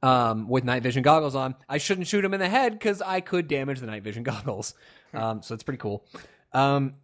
[0.01, 3.21] um, with night vision goggles on, I shouldn't shoot them in the head because I
[3.21, 4.73] could damage the night vision goggles.
[5.13, 6.05] Um, so it's pretty cool.
[6.53, 6.95] Um,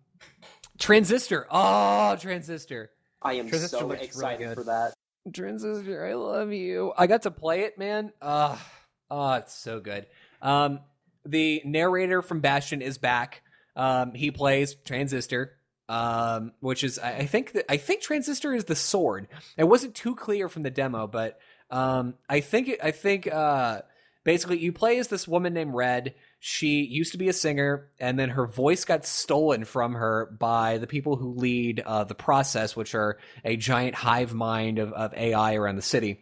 [0.78, 1.48] transistor.
[1.50, 2.92] Oh, transistor.
[3.22, 4.94] I am Transistor so looks really excited for that.
[5.34, 6.94] Transistor, I love you.
[6.98, 8.12] I got to play it, man.
[8.22, 8.64] Ah,
[9.10, 10.06] oh, it's so good.
[10.42, 10.80] Um,
[11.26, 13.42] the narrator from Bastion is back.
[13.76, 15.54] Um, he plays Transistor,
[15.90, 19.28] um, which is I, I think that I think Transistor is the sword.
[19.58, 23.82] It wasn't too clear from the demo, but um, I think I think uh,
[24.24, 26.14] basically you play as this woman named Red.
[26.48, 30.78] She used to be a singer, and then her voice got stolen from her by
[30.78, 35.12] the people who lead uh, the process, which are a giant hive mind of, of
[35.16, 36.20] AI around the city.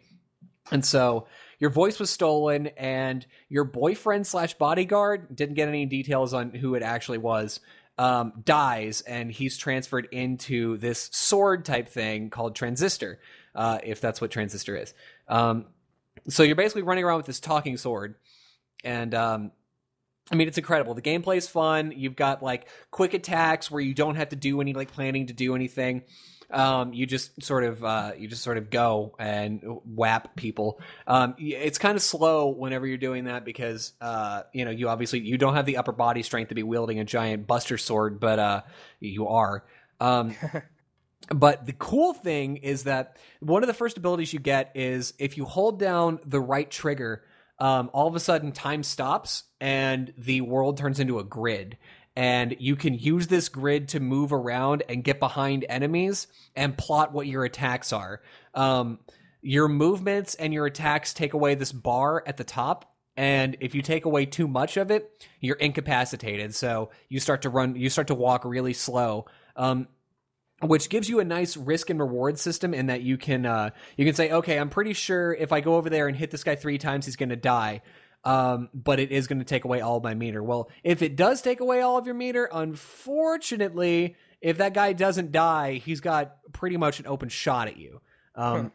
[0.70, 1.26] And so
[1.58, 6.74] your voice was stolen, and your boyfriend slash bodyguard didn't get any details on who
[6.74, 7.60] it actually was.
[7.98, 13.20] Um, dies, and he's transferred into this sword type thing called Transistor,
[13.54, 14.94] uh, if that's what Transistor is.
[15.28, 15.66] Um,
[16.30, 18.14] so you're basically running around with this talking sword,
[18.82, 19.50] and um,
[20.30, 20.94] I mean, it's incredible.
[20.94, 21.92] The gameplay's fun.
[21.94, 25.32] You've got like quick attacks where you don't have to do any like planning to
[25.34, 26.02] do anything.
[26.50, 30.80] Um, you just sort of uh, you just sort of go and whap people.
[31.06, 35.20] Um, it's kind of slow whenever you're doing that because uh, you know you obviously
[35.20, 38.38] you don't have the upper body strength to be wielding a giant buster sword, but
[38.38, 38.62] uh,
[39.00, 39.64] you are.
[40.00, 40.34] Um,
[41.28, 45.36] but the cool thing is that one of the first abilities you get is if
[45.36, 47.24] you hold down the right trigger,
[47.58, 51.78] um, all of a sudden time stops and the world turns into a grid.
[52.16, 57.12] And you can use this grid to move around and get behind enemies and plot
[57.12, 58.20] what your attacks are.
[58.54, 59.00] Um,
[59.42, 62.94] your movements and your attacks take away this bar at the top.
[63.16, 66.54] And if you take away too much of it, you're incapacitated.
[66.54, 69.26] So you start to run, you start to walk really slow.
[69.56, 69.88] Um,
[70.68, 74.04] which gives you a nice risk and reward system in that you can uh, you
[74.04, 76.56] can say, okay, I'm pretty sure if I go over there and hit this guy
[76.56, 77.82] three times, he's going to die.
[78.24, 80.42] Um, but it is going to take away all of my meter.
[80.42, 85.30] Well, if it does take away all of your meter, unfortunately, if that guy doesn't
[85.30, 88.00] die, he's got pretty much an open shot at you.
[88.34, 88.72] Um,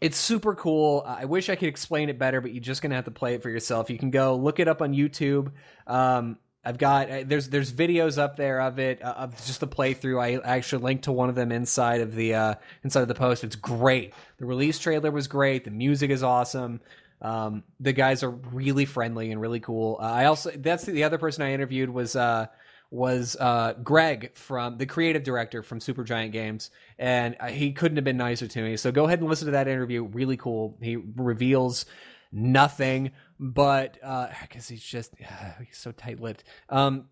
[0.00, 1.02] It's super cool.
[1.04, 3.42] I wish I could explain it better, but you're just gonna have to play it
[3.42, 3.90] for yourself.
[3.90, 5.50] You can go look it up on YouTube.
[5.88, 9.66] Um, I've got uh, there's there's videos up there of it uh, of just the
[9.66, 10.20] playthrough.
[10.20, 12.54] I actually linked to one of them inside of the uh,
[12.84, 13.42] inside of the post.
[13.42, 14.12] It's great.
[14.36, 15.64] The release trailer was great.
[15.64, 16.82] The music is awesome.
[17.22, 19.96] Um, the guys are really friendly and really cool.
[19.98, 22.48] Uh, I also that's the other person I interviewed was uh,
[22.90, 28.18] was uh, Greg from the creative director from Supergiant Games, and he couldn't have been
[28.18, 28.76] nicer to me.
[28.76, 30.04] So go ahead and listen to that interview.
[30.04, 30.76] Really cool.
[30.82, 31.86] He reveals
[32.30, 35.12] nothing, but uh, because he's just
[35.58, 36.44] he's so tight-lipped.
[36.68, 37.06] Um,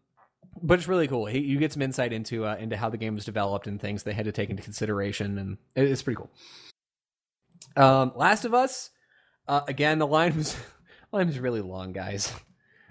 [0.62, 1.26] but it's really cool.
[1.26, 4.02] He, you get some insight into uh, into how the game was developed and things
[4.04, 6.30] they had to take into consideration, and it- it's pretty cool.
[7.76, 8.90] Um, Last of Us,
[9.48, 10.56] uh, again, the line was
[11.12, 12.32] line was really long, guys.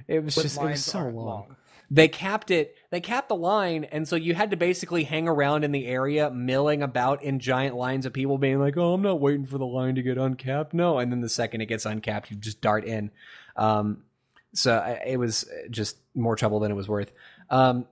[0.08, 1.14] It was But just it was so long.
[1.16, 1.56] long.
[1.90, 5.64] They capped it they capped the line and so you had to basically hang around
[5.64, 9.20] in the area milling about in giant lines of people being like oh i'm not
[9.20, 10.74] waiting for the line to get uncapped.
[10.74, 13.12] No and then the second it gets uncapped you just dart in.
[13.56, 14.04] Um,
[14.54, 17.12] so I, it was just more trouble than it was worth.
[17.50, 17.86] Um,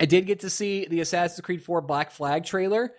[0.00, 2.92] i did get to see the assassin's creed 4 black flag trailer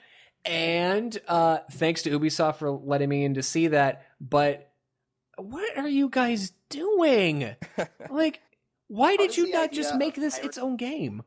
[0.46, 4.70] and uh, thanks to ubisoft for letting me in to see that but
[5.38, 7.56] what are you guys doing?
[8.10, 8.42] Like
[8.94, 11.24] why did you not just make this pirate- its own game?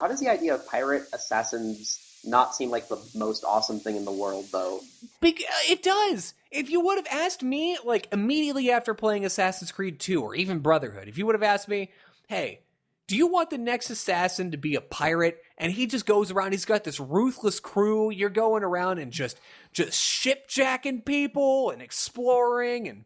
[0.00, 4.04] How does the idea of pirate assassins not seem like the most awesome thing in
[4.04, 4.80] the world, though?
[5.20, 6.34] Bec- uh, it does.
[6.50, 10.58] If you would have asked me, like immediately after playing Assassin's Creed 2 or even
[10.58, 11.90] Brotherhood, if you would have asked me,
[12.28, 12.60] hey,
[13.06, 15.38] do you want the next assassin to be a pirate?
[15.56, 18.10] And he just goes around, he's got this ruthless crew.
[18.10, 19.38] You're going around and just
[19.72, 23.04] just shipjacking people and exploring and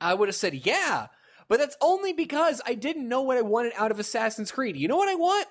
[0.00, 1.08] I would have said, yeah.
[1.52, 4.74] But that's only because I didn't know what I wanted out of Assassin's Creed.
[4.74, 5.46] You know what I want?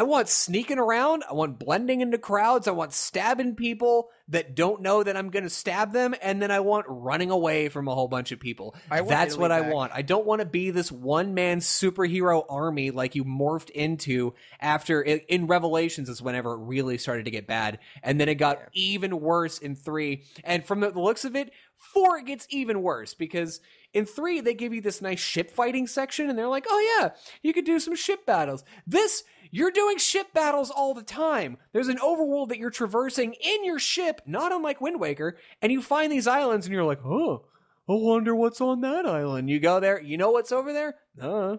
[0.00, 1.24] I want sneaking around.
[1.28, 2.66] I want blending into crowds.
[2.66, 6.14] I want stabbing people that don't know that I'm going to stab them.
[6.22, 8.74] And then I want running away from a whole bunch of people.
[8.90, 9.92] I That's Italy what I want.
[9.94, 15.02] I don't want to be this one man superhero army like you morphed into after
[15.02, 17.78] in Revelations is whenever it really started to get bad.
[18.02, 20.24] And then it got even worse in three.
[20.44, 23.60] And from the looks of it, four it gets even worse because
[23.92, 27.10] in three they give you this nice ship fighting section and they're like, oh yeah,
[27.42, 28.64] you could do some ship battles.
[28.86, 31.58] This you're doing ship battles all the time.
[31.72, 35.82] There's an overworld that you're traversing in your ship, not unlike Wind Waker, and you
[35.82, 37.44] find these islands and you're like, oh,
[37.88, 39.50] I wonder what's on that island.
[39.50, 40.96] You go there, you know what's over there?
[41.20, 41.56] Uh,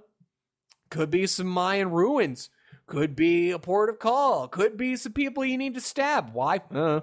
[0.90, 2.50] could be some Mayan ruins.
[2.88, 4.48] Could be a port of call.
[4.48, 6.34] Could be some people you need to stab.
[6.34, 6.62] Why?
[6.74, 7.02] Uh,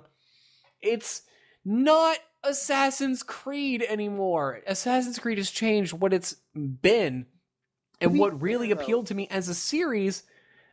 [0.81, 1.23] it's
[1.65, 4.61] not Assassin's Creed anymore.
[4.67, 7.27] Assassin's Creed has changed what it's been.
[8.01, 10.23] And what really appealed to me as a series,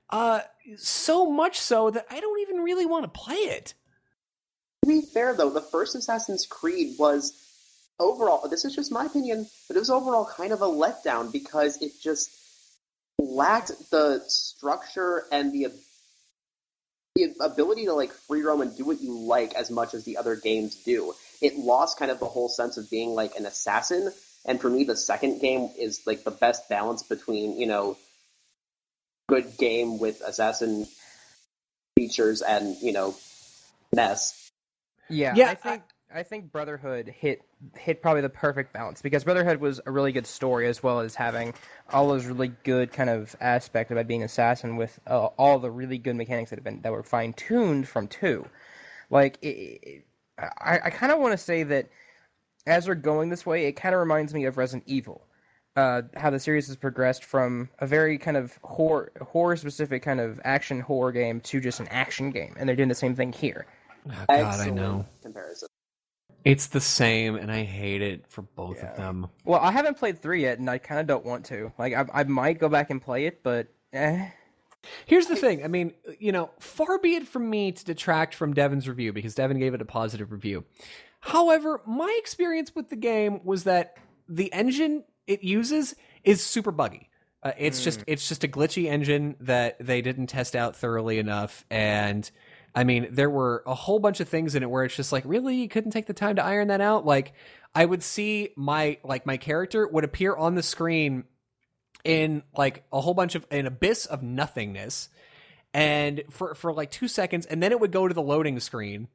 [0.10, 0.41] uh,
[0.78, 3.74] so much so that I don't even really want to play it.
[4.84, 7.34] To be fair, though, the first Assassin's Creed was
[8.00, 11.82] overall, this is just my opinion, but it was overall kind of a letdown because
[11.82, 12.30] it just
[13.20, 15.68] lacked the structure and the,
[17.15, 20.18] the ability to like free roam and do what you like as much as the
[20.18, 21.13] other games do.
[21.41, 24.12] It lost kind of the whole sense of being like an assassin,
[24.46, 27.98] and for me, the second game is like the best balance between you know
[29.27, 30.85] good game with assassin
[31.97, 33.15] features and you know
[33.93, 34.51] mess.
[35.09, 35.83] Yeah, Yeah, I think
[36.13, 37.41] I, think Brotherhood hit
[37.77, 41.15] hit probably the perfect balance because Brotherhood was a really good story as well as
[41.15, 41.53] having
[41.91, 45.97] all those really good kind of aspect about being assassin with uh, all the really
[45.97, 48.45] good mechanics that have been that were fine tuned from two.
[49.09, 50.05] Like it, it,
[50.38, 51.89] I, I kind of want to say that
[52.65, 55.24] as they're going this way, it kind of reminds me of Resident Evil.
[55.75, 60.21] Uh, how the series has progressed from a very kind of horror horror specific kind
[60.21, 63.33] of action horror game to just an action game, and they're doing the same thing
[63.33, 63.65] here.
[64.09, 65.67] Oh, Excellent comparison.
[66.45, 68.91] It's the same, and I hate it for both Yeah.
[68.91, 69.27] of them.
[69.43, 71.71] Well, I haven't played three yet, and I kind of don't want to.
[71.79, 74.29] Like, I, I might go back and play it, but eh.
[75.07, 75.63] Here's the thing.
[75.65, 79.33] I mean, you know, far be it from me to detract from Devin's review because
[79.33, 80.63] Devin gave it a positive review.
[81.19, 83.97] However, my experience with the game was that
[84.29, 87.09] the engine it uses is super buggy.
[87.43, 91.65] Uh, it's just it's just a glitchy engine that they didn't test out thoroughly enough
[91.69, 92.29] and
[92.75, 95.23] I mean, there were a whole bunch of things in it where it's just like,
[95.25, 97.05] really, you couldn't take the time to iron that out.
[97.05, 97.33] Like,
[97.73, 101.23] I would see my like my character would appear on the screen
[102.03, 105.09] in like a whole bunch of an abyss of nothingness
[105.73, 109.07] and for for like 2 seconds and then it would go to the loading screen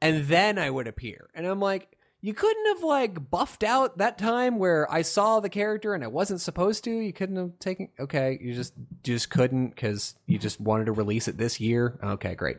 [0.00, 1.30] and then I would appear.
[1.34, 5.48] And I'm like, you couldn't have like buffed out that time where I saw the
[5.48, 6.90] character and I wasn't supposed to.
[6.90, 11.28] You couldn't have taken okay, you just just couldn't cuz you just wanted to release
[11.28, 11.98] it this year.
[12.02, 12.58] Okay, great.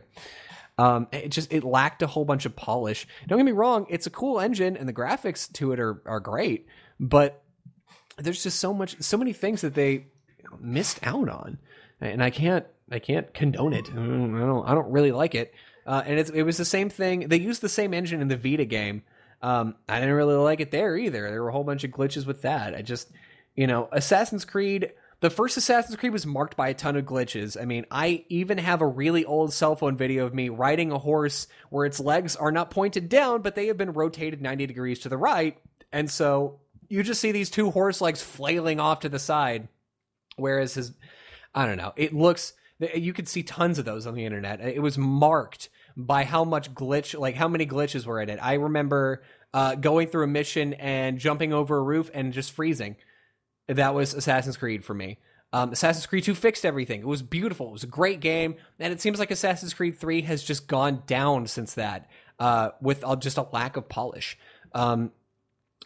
[0.78, 3.06] Um, it just it lacked a whole bunch of polish.
[3.28, 6.20] Don't get me wrong; it's a cool engine, and the graphics to it are are
[6.20, 6.66] great.
[6.98, 7.42] But
[8.18, 10.06] there's just so much, so many things that they
[10.60, 11.58] missed out on,
[12.00, 13.88] and I can't I can't condone it.
[13.90, 15.54] I don't I don't, really like it.
[15.86, 17.28] Uh, and it was the same thing.
[17.28, 19.02] They used the same engine in the Vita game.
[19.42, 21.28] Um, I didn't really like it there either.
[21.28, 22.74] There were a whole bunch of glitches with that.
[22.74, 23.10] I just,
[23.56, 24.92] you know, Assassin's Creed.
[25.20, 27.60] The first Assassin's Creed was marked by a ton of glitches.
[27.60, 30.98] I mean, I even have a really old cell phone video of me riding a
[30.98, 35.00] horse where its legs are not pointed down, but they have been rotated 90 degrees
[35.00, 35.58] to the right.
[35.92, 39.68] And so you just see these two horse legs flailing off to the side.
[40.36, 40.92] Whereas his,
[41.54, 42.54] I don't know, it looks,
[42.94, 44.60] you could see tons of those on the internet.
[44.60, 48.38] It was marked by how much glitch, like how many glitches were in it.
[48.42, 49.22] I remember
[49.54, 52.96] uh, going through a mission and jumping over a roof and just freezing.
[53.68, 55.18] That was Assassin's Creed for me.
[55.52, 57.00] Um, Assassin's Creed 2 fixed everything.
[57.00, 57.68] It was beautiful.
[57.68, 61.02] It was a great game, and it seems like Assassin's Creed 3 has just gone
[61.06, 64.38] down since that, uh, with uh, just a lack of polish.
[64.74, 65.12] Um,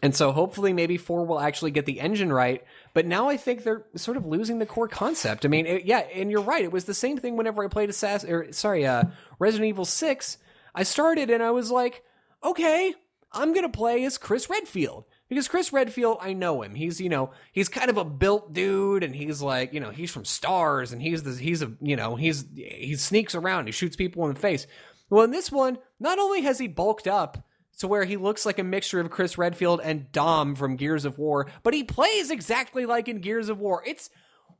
[0.02, 2.62] and so hopefully maybe 4 will actually get the engine right,
[2.94, 5.44] but now I think they're sort of losing the core concept.
[5.44, 6.62] I mean, it, yeah, and you're right.
[6.62, 9.04] It was the same thing whenever I played Assassin or sorry, uh,
[9.40, 10.38] Resident Evil 6.
[10.74, 12.04] I started and I was like,
[12.44, 12.94] "Okay,
[13.36, 16.76] I'm going to play as Chris Redfield." Because Chris Redfield, I know him.
[16.76, 20.12] He's, you know, he's kind of a built dude and he's like, you know, he's
[20.12, 23.96] from Stars and he's the he's a, you know, he's he sneaks around, he shoots
[23.96, 24.68] people in the face.
[25.10, 27.44] Well, in this one, not only has he bulked up,
[27.78, 31.18] to where he looks like a mixture of Chris Redfield and Dom from Gears of
[31.18, 33.82] War, but he plays exactly like in Gears of War.
[33.86, 34.10] It's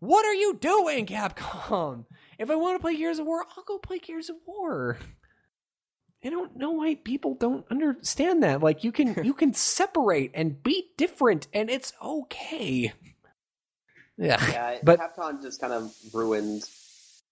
[0.00, 2.04] what are you doing, Capcom?
[2.38, 4.98] If I want to play Gears of War, I'll go play Gears of War.
[6.26, 8.60] I don't know why people don't understand that.
[8.62, 12.92] Like you can you can separate and be different and it's okay.
[14.18, 14.44] Yeah.
[14.50, 16.62] Yeah, But- Capcom just kind of ruined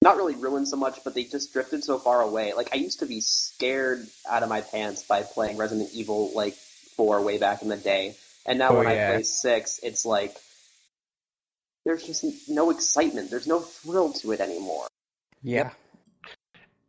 [0.02, 2.52] not really ruined so much, but they just drifted so far away.
[2.52, 6.54] Like I used to be scared out of my pants by playing Resident Evil like
[6.96, 8.14] four way back in the day.
[8.46, 9.08] And now Oh, when yeah.
[9.08, 10.36] I play six, it's like
[11.86, 13.30] there's just no excitement.
[13.30, 14.86] There's no thrill to it anymore.
[15.42, 15.70] Yeah.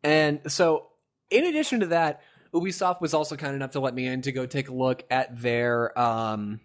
[0.03, 0.87] And so,
[1.35, 2.21] in addition to that,
[2.53, 5.41] Ubisoft was also kind enough to let me in to go take a look at
[5.41, 6.61] their um,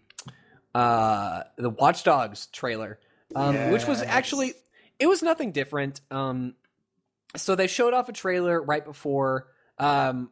[0.75, 3.01] uh, the Watch Dogs trailer,
[3.35, 4.55] um, which was actually
[4.99, 6.01] it was nothing different.
[6.11, 6.55] Um,
[7.37, 9.49] so they showed off a trailer right before,
[9.79, 10.31] um,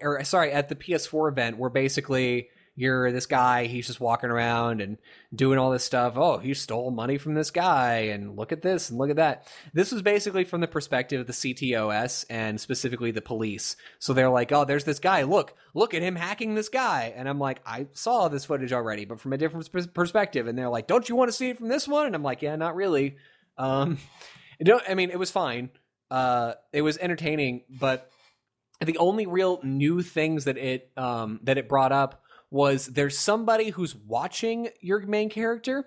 [0.00, 2.48] or sorry, at the PS4 event, where basically
[2.78, 4.98] you're this guy, he's just walking around and
[5.34, 6.16] doing all this stuff.
[6.16, 9.48] Oh, he stole money from this guy, and look at this and look at that.
[9.74, 13.74] This was basically from the perspective of the CTOS and specifically the police.
[13.98, 15.24] So they're like, oh, there's this guy.
[15.24, 17.12] Look, look at him hacking this guy.
[17.16, 20.46] And I'm like, I saw this footage already, but from a different pers- perspective.
[20.46, 22.06] And they're like, don't you want to see it from this one?
[22.06, 23.16] And I'm like, yeah, not really.
[23.56, 23.98] Um,
[24.88, 25.70] I mean, it was fine.
[26.12, 28.08] Uh, it was entertaining, but
[28.80, 33.70] the only real new things that it um, that it brought up was there's somebody
[33.70, 35.86] who's watching your main character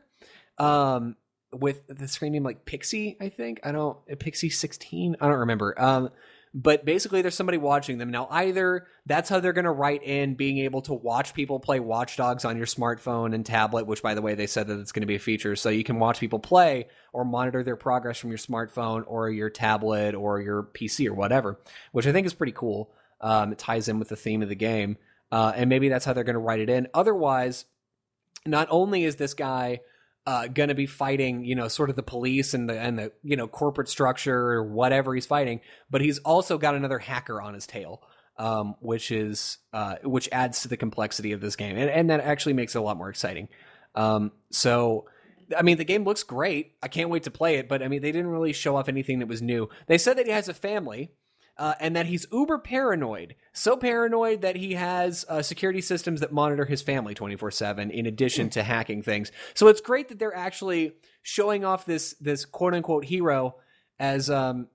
[0.57, 1.15] um,
[1.51, 3.59] with the screen name like Pixie, I think.
[3.63, 5.17] I don't Pixie 16.
[5.19, 5.79] I don't remember.
[5.81, 6.09] Um,
[6.53, 8.11] but basically there's somebody watching them.
[8.11, 11.79] Now either that's how they're going to write in being able to watch people play
[11.79, 14.91] Watch Dogs on your smartphone and tablet, which by the way they said that it's
[14.91, 18.17] going to be a feature so you can watch people play or monitor their progress
[18.17, 21.57] from your smartphone or your tablet or your PC or whatever,
[21.93, 22.91] which I think is pretty cool.
[23.21, 24.97] Um, it ties in with the theme of the game.
[25.31, 26.87] Uh, and maybe that's how they're going to write it in.
[26.93, 27.65] Otherwise,
[28.45, 29.79] not only is this guy
[30.27, 33.11] uh, going to be fighting, you know, sort of the police and the and the
[33.23, 37.53] you know corporate structure or whatever he's fighting, but he's also got another hacker on
[37.53, 38.03] his tail,
[38.37, 42.19] um, which is uh, which adds to the complexity of this game, and, and that
[42.19, 43.47] actually makes it a lot more exciting.
[43.95, 45.05] Um, so.
[45.53, 46.75] I mean, the game looks great.
[46.81, 49.19] I can't wait to play it, but I mean, they didn't really show off anything
[49.19, 49.67] that was new.
[49.87, 51.11] They said that he has a family,
[51.61, 53.35] uh, and that he's uber paranoid.
[53.53, 58.07] So paranoid that he has uh, security systems that monitor his family 24 7 in
[58.07, 59.31] addition to hacking things.
[59.53, 63.57] So it's great that they're actually showing off this, this quote unquote hero
[63.99, 64.69] as um,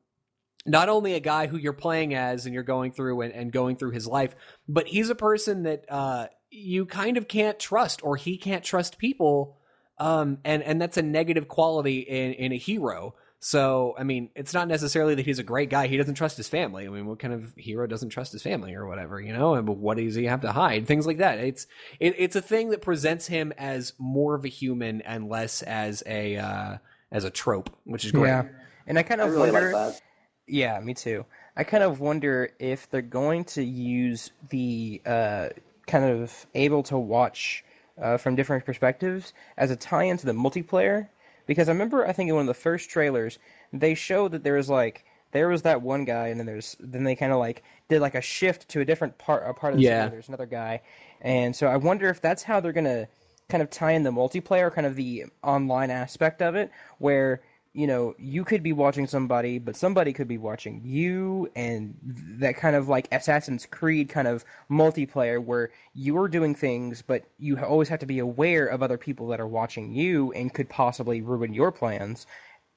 [0.65, 3.75] not only a guy who you're playing as and you're going through and, and going
[3.75, 4.37] through his life,
[4.69, 8.97] but he's a person that uh, you kind of can't trust or he can't trust
[8.97, 9.59] people.
[9.99, 13.17] Um, and, and that's a negative quality in, in a hero.
[13.47, 15.87] So, I mean, it's not necessarily that he's a great guy.
[15.87, 16.85] He doesn't trust his family.
[16.85, 19.55] I mean, what kind of hero doesn't trust his family or whatever, you know?
[19.55, 20.89] And what does he have to hide?
[20.89, 21.39] Things like that.
[21.39, 21.69] It's
[22.01, 26.03] it, it's a thing that presents him as more of a human and less as
[26.07, 26.79] a uh,
[27.13, 28.31] as a trope, which is great.
[28.31, 28.49] Yeah.
[28.89, 29.71] And I kind I of really wonder.
[29.71, 30.03] like that.
[30.49, 31.25] Yeah, me too.
[31.57, 35.51] I kind of wonder if they're going to use the uh,
[35.87, 37.65] kind of able to watch
[38.03, 41.11] uh, from different perspectives as a tie into the multiplayer.
[41.47, 43.39] Because I remember, I think in one of the first trailers,
[43.73, 47.05] they showed that there was like there was that one guy, and then there's then
[47.05, 49.79] they kind of like did like a shift to a different part a part of
[49.79, 49.85] the Yeah.
[49.85, 50.11] scene.
[50.11, 50.83] There's another guy,
[51.21, 53.09] and so I wonder if that's how they're gonna
[53.49, 57.43] kind of tie in the multiplayer, kind of the online aspect of it, where
[57.77, 61.95] you know you could be watching somebody, but somebody could be watching you, and
[62.41, 67.59] that kind of like Assassin's Creed kind of multiplayer where you're doing things, but you
[67.59, 71.21] always have to be aware of other people that are watching you and could possibly
[71.21, 72.27] ruin your plans,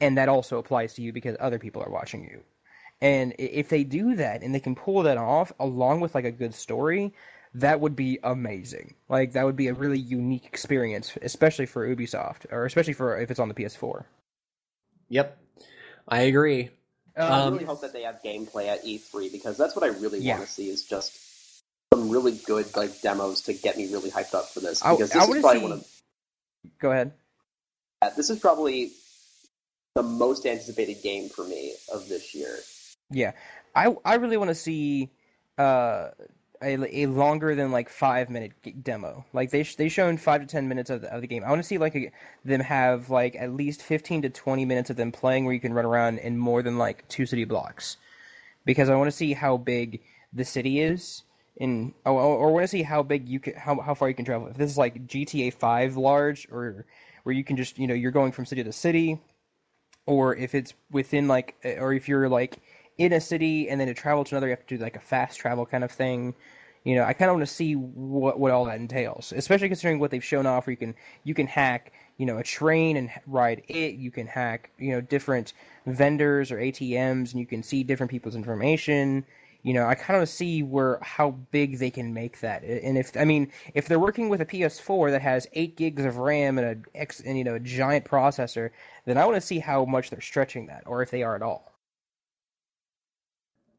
[0.02, 2.43] and that also applies to you because other people are watching you.
[3.02, 6.32] And if they do that and they can pull that off along with like a
[6.32, 7.14] good story,
[7.54, 8.95] that would be amazing.
[9.08, 13.32] Like that would be a really unique experience, especially for Ubisoft, or especially for if
[13.32, 14.04] it's on the PS4.
[15.10, 15.38] Yep.
[16.07, 16.70] I agree.
[17.18, 20.20] I Um, really hope that they have gameplay at E3 because that's what I really
[20.20, 20.38] Yeah.
[20.38, 21.18] want to see is just
[21.93, 25.16] some really good like demos to get me really hyped up for this because I
[25.20, 25.86] this wanna is probably see- one of
[26.80, 27.12] Go ahead.
[28.01, 28.91] uh, this is probably
[29.95, 32.55] the most anticipated game for me of this year.
[33.10, 33.34] Yeah,
[33.76, 35.10] I I really want to see
[35.57, 36.12] uh,
[36.62, 38.51] a, a longer than like five minute
[38.84, 39.26] demo.
[39.34, 41.43] Like they sh- they shown five to ten minutes of the, of the game.
[41.43, 42.12] I want to see like a,
[42.43, 45.74] them have like at least fifteen to twenty minutes of them playing where you can
[45.74, 47.97] run around in more than like two city blocks,
[48.66, 50.01] because I want to see how big
[50.34, 51.24] the city is.
[51.57, 54.26] In, or, or want to see how big you can, how how far you can
[54.26, 54.47] travel.
[54.47, 56.86] If this is like GTA Five large, or
[57.24, 59.20] where you can just, you know, you're going from city to city,
[60.05, 62.62] or if it's within like, eh, or if you're like
[63.00, 65.00] in a city and then to travel to another, you have to do like a
[65.00, 66.36] fast travel kind of thing.
[66.84, 70.00] You know, I kind of want to see what what all that entails, especially considering
[70.00, 70.68] what they've shown off.
[70.68, 73.95] Where you can you can hack, you know, a train and ride it.
[73.95, 75.54] You can hack, you know, different
[75.88, 79.26] vendors or ATMs, and you can see different people's information
[79.62, 82.64] you know, I kind of see where how big they can make that.
[82.64, 86.18] And if I mean, if they're working with a PS4 that has eight gigs of
[86.18, 88.70] RAM and a X and you know a giant processor,
[89.06, 91.41] then I want to see how much they're stretching that, or if they are at
[91.41, 91.68] all.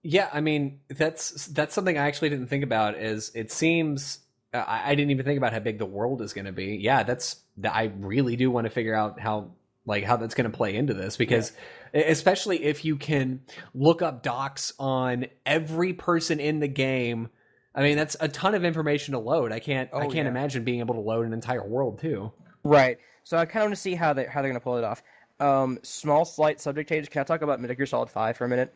[0.03, 2.97] Yeah, I mean that's that's something I actually didn't think about.
[2.97, 4.21] Is it seems
[4.55, 6.79] I, I didn't even think about how big the world is going to be.
[6.81, 9.51] Yeah, that's I really do want to figure out how
[9.87, 11.53] like how that's going to play into this because
[11.95, 12.03] yeah.
[12.03, 13.41] especially if you can
[13.75, 17.29] look up docs on every person in the game
[17.75, 20.29] i mean that's a ton of information to load i can't oh, i can't yeah.
[20.29, 22.31] imagine being able to load an entire world too
[22.63, 24.77] right so i kind of want to see how they how they're going to pull
[24.77, 25.03] it off
[25.41, 28.49] um small slight subject change can i talk about metal gear solid 5 for a
[28.49, 28.75] minute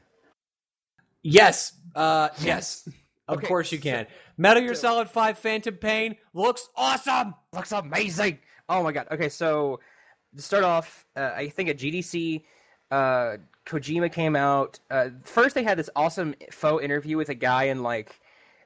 [1.24, 2.88] yes uh yes
[3.28, 4.06] of okay, course you can.
[4.36, 7.34] Metal Gear Solid 5 Phantom Pain looks awesome.
[7.52, 8.38] Looks amazing.
[8.68, 9.06] Oh my god.
[9.10, 9.80] Okay, so
[10.36, 12.44] to start off, uh, I think at GDC,
[12.90, 14.78] uh, Kojima came out.
[14.90, 18.20] Uh, first, they had this awesome faux interview with a guy in like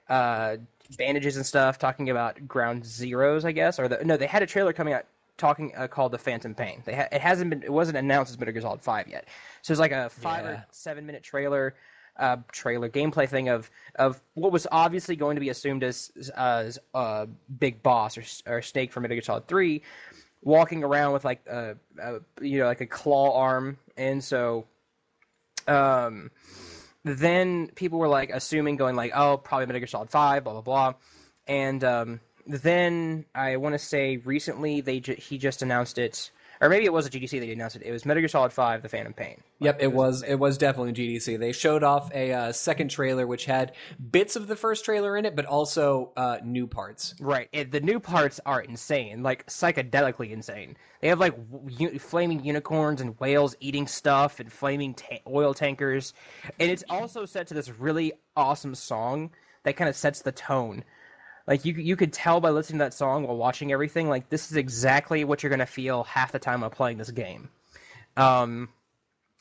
[0.09, 0.57] uh,
[0.97, 4.47] bandages and stuff, talking about Ground Zeroes, I guess, or the, no, they had a
[4.47, 5.05] trailer coming out
[5.37, 6.83] talking uh, called the Phantom Pain.
[6.85, 9.29] They ha- it hasn't been, it wasn't announced as Metal Gear Solid Five yet,
[9.63, 10.51] so it's like a five yeah.
[10.51, 11.77] or seven minute trailer.
[12.19, 16.77] Uh, trailer gameplay thing of of what was obviously going to be assumed as as
[16.93, 19.83] a big boss or, or Snake from Metal Gear Solid Three,
[20.43, 24.67] walking around with like a, a you know like a claw arm, and so
[25.69, 26.31] um,
[27.05, 30.63] then people were like assuming going like oh probably Metal Gear Solid Five blah blah
[30.63, 30.95] blah,
[31.47, 36.69] and um, then I want to say recently they ju- he just announced it or
[36.69, 37.83] maybe it was a GDC they announced it.
[37.83, 39.41] It was Metal Gear Solid Five: The Phantom Pain.
[39.61, 40.23] Yep, it was.
[40.23, 41.39] It was definitely GDC.
[41.39, 43.73] They showed off a uh, second trailer which had
[44.11, 47.15] bits of the first trailer in it, but also uh, new parts.
[47.21, 47.49] Right.
[47.53, 50.77] It, the new parts are insane, like psychedelically insane.
[51.01, 51.35] They have like
[51.69, 56.15] u- flaming unicorns and whales eating stuff and flaming ta- oil tankers,
[56.59, 59.31] and it's also set to this really awesome song
[59.65, 60.85] that kind of sets the tone
[61.49, 64.51] like you you could tell by listening to that song while watching everything like this
[64.53, 67.49] is exactly what you're going to feel half the time while playing this game
[68.17, 68.69] um,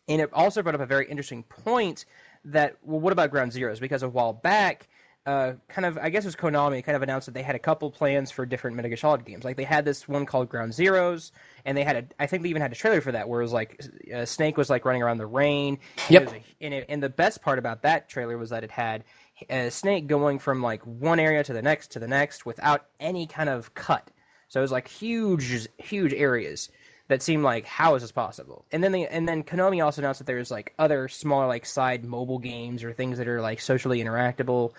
[0.07, 2.05] and it also brought up a very interesting point
[2.45, 4.87] that well what about ground zeroes because a while back
[5.27, 7.59] uh, kind of I guess it was Konami kind of announced that they had a
[7.59, 9.43] couple plans for different Metal Gear Solid games.
[9.43, 11.31] Like they had this one called Ground Zeroes,
[11.65, 13.43] and they had a I think they even had a trailer for that where it
[13.43, 13.83] was like
[14.15, 15.79] uh, Snake was like running around the rain.
[16.09, 16.31] Yep.
[16.31, 19.03] A, and, it, and the best part about that trailer was that it had
[19.49, 23.27] a snake going from like one area to the next to the next without any
[23.27, 24.09] kind of cut.
[24.49, 26.69] So it was like huge, huge areas
[27.07, 28.65] that seemed like how is this possible?
[28.71, 32.03] And then they and then Konami also announced that there's like other smaller like side
[32.05, 34.73] mobile games or things that are like socially interactable.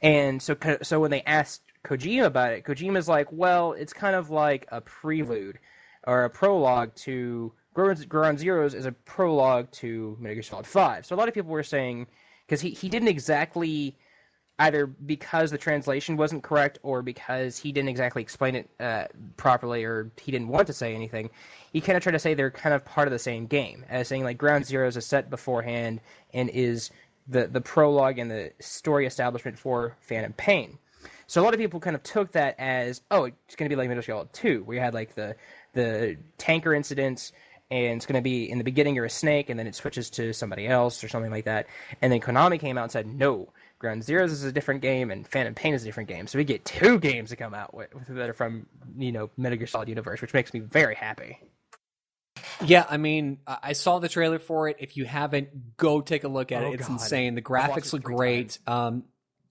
[0.00, 4.30] And so so when they asked Kojima about it, Kojima's like, well, it's kind of
[4.30, 5.58] like a prelude
[6.06, 11.06] or a prologue to Ground, Zeroes is a prologue to Metal Gear Solid Five.
[11.06, 12.06] So a lot of people were saying
[12.46, 13.96] because he, he didn't exactly
[14.58, 19.04] either because the translation wasn't correct or because he didn't exactly explain it uh,
[19.36, 21.30] properly or he didn't want to say anything
[21.72, 24.08] he kind of tried to say they're kind of part of the same game as
[24.08, 26.00] saying like ground zero is a set beforehand
[26.32, 26.90] and is
[27.28, 30.78] the, the prologue and the story establishment for phantom pain.
[31.26, 33.78] So a lot of people kind of took that as oh it's going to be
[33.78, 35.34] like Metal Gear 2 where you had like the
[35.72, 37.32] the tanker incidents
[37.72, 40.10] and it's going to be in the beginning you're a snake and then it switches
[40.10, 41.66] to somebody else or something like that
[42.02, 43.48] and then konami came out and said no
[43.78, 46.44] ground zeroes is a different game and phantom pain is a different game so we
[46.44, 48.66] get two games to come out with, that are from
[48.96, 51.38] you know metal gear solid universe which makes me very happy
[52.64, 54.76] yeah, I mean, I saw the trailer for it.
[54.78, 56.74] If you haven't, go take a look at oh, it.
[56.74, 56.94] It's God.
[56.94, 57.34] insane.
[57.34, 58.58] The graphics look great.
[58.66, 59.04] Um,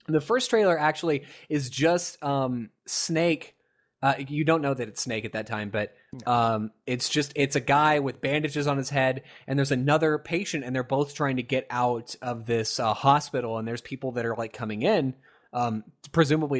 [0.08, 3.56] the first trailer actually is just um, Snake
[4.02, 5.93] uh, you don't know that it's Snake at that time, but
[6.26, 10.64] um, it's just it's a guy with bandages on his head, and there's another patient,
[10.64, 14.26] and they're both trying to get out of this uh, hospital, and there's people that
[14.26, 15.14] are like coming in,
[15.54, 16.60] um, presumably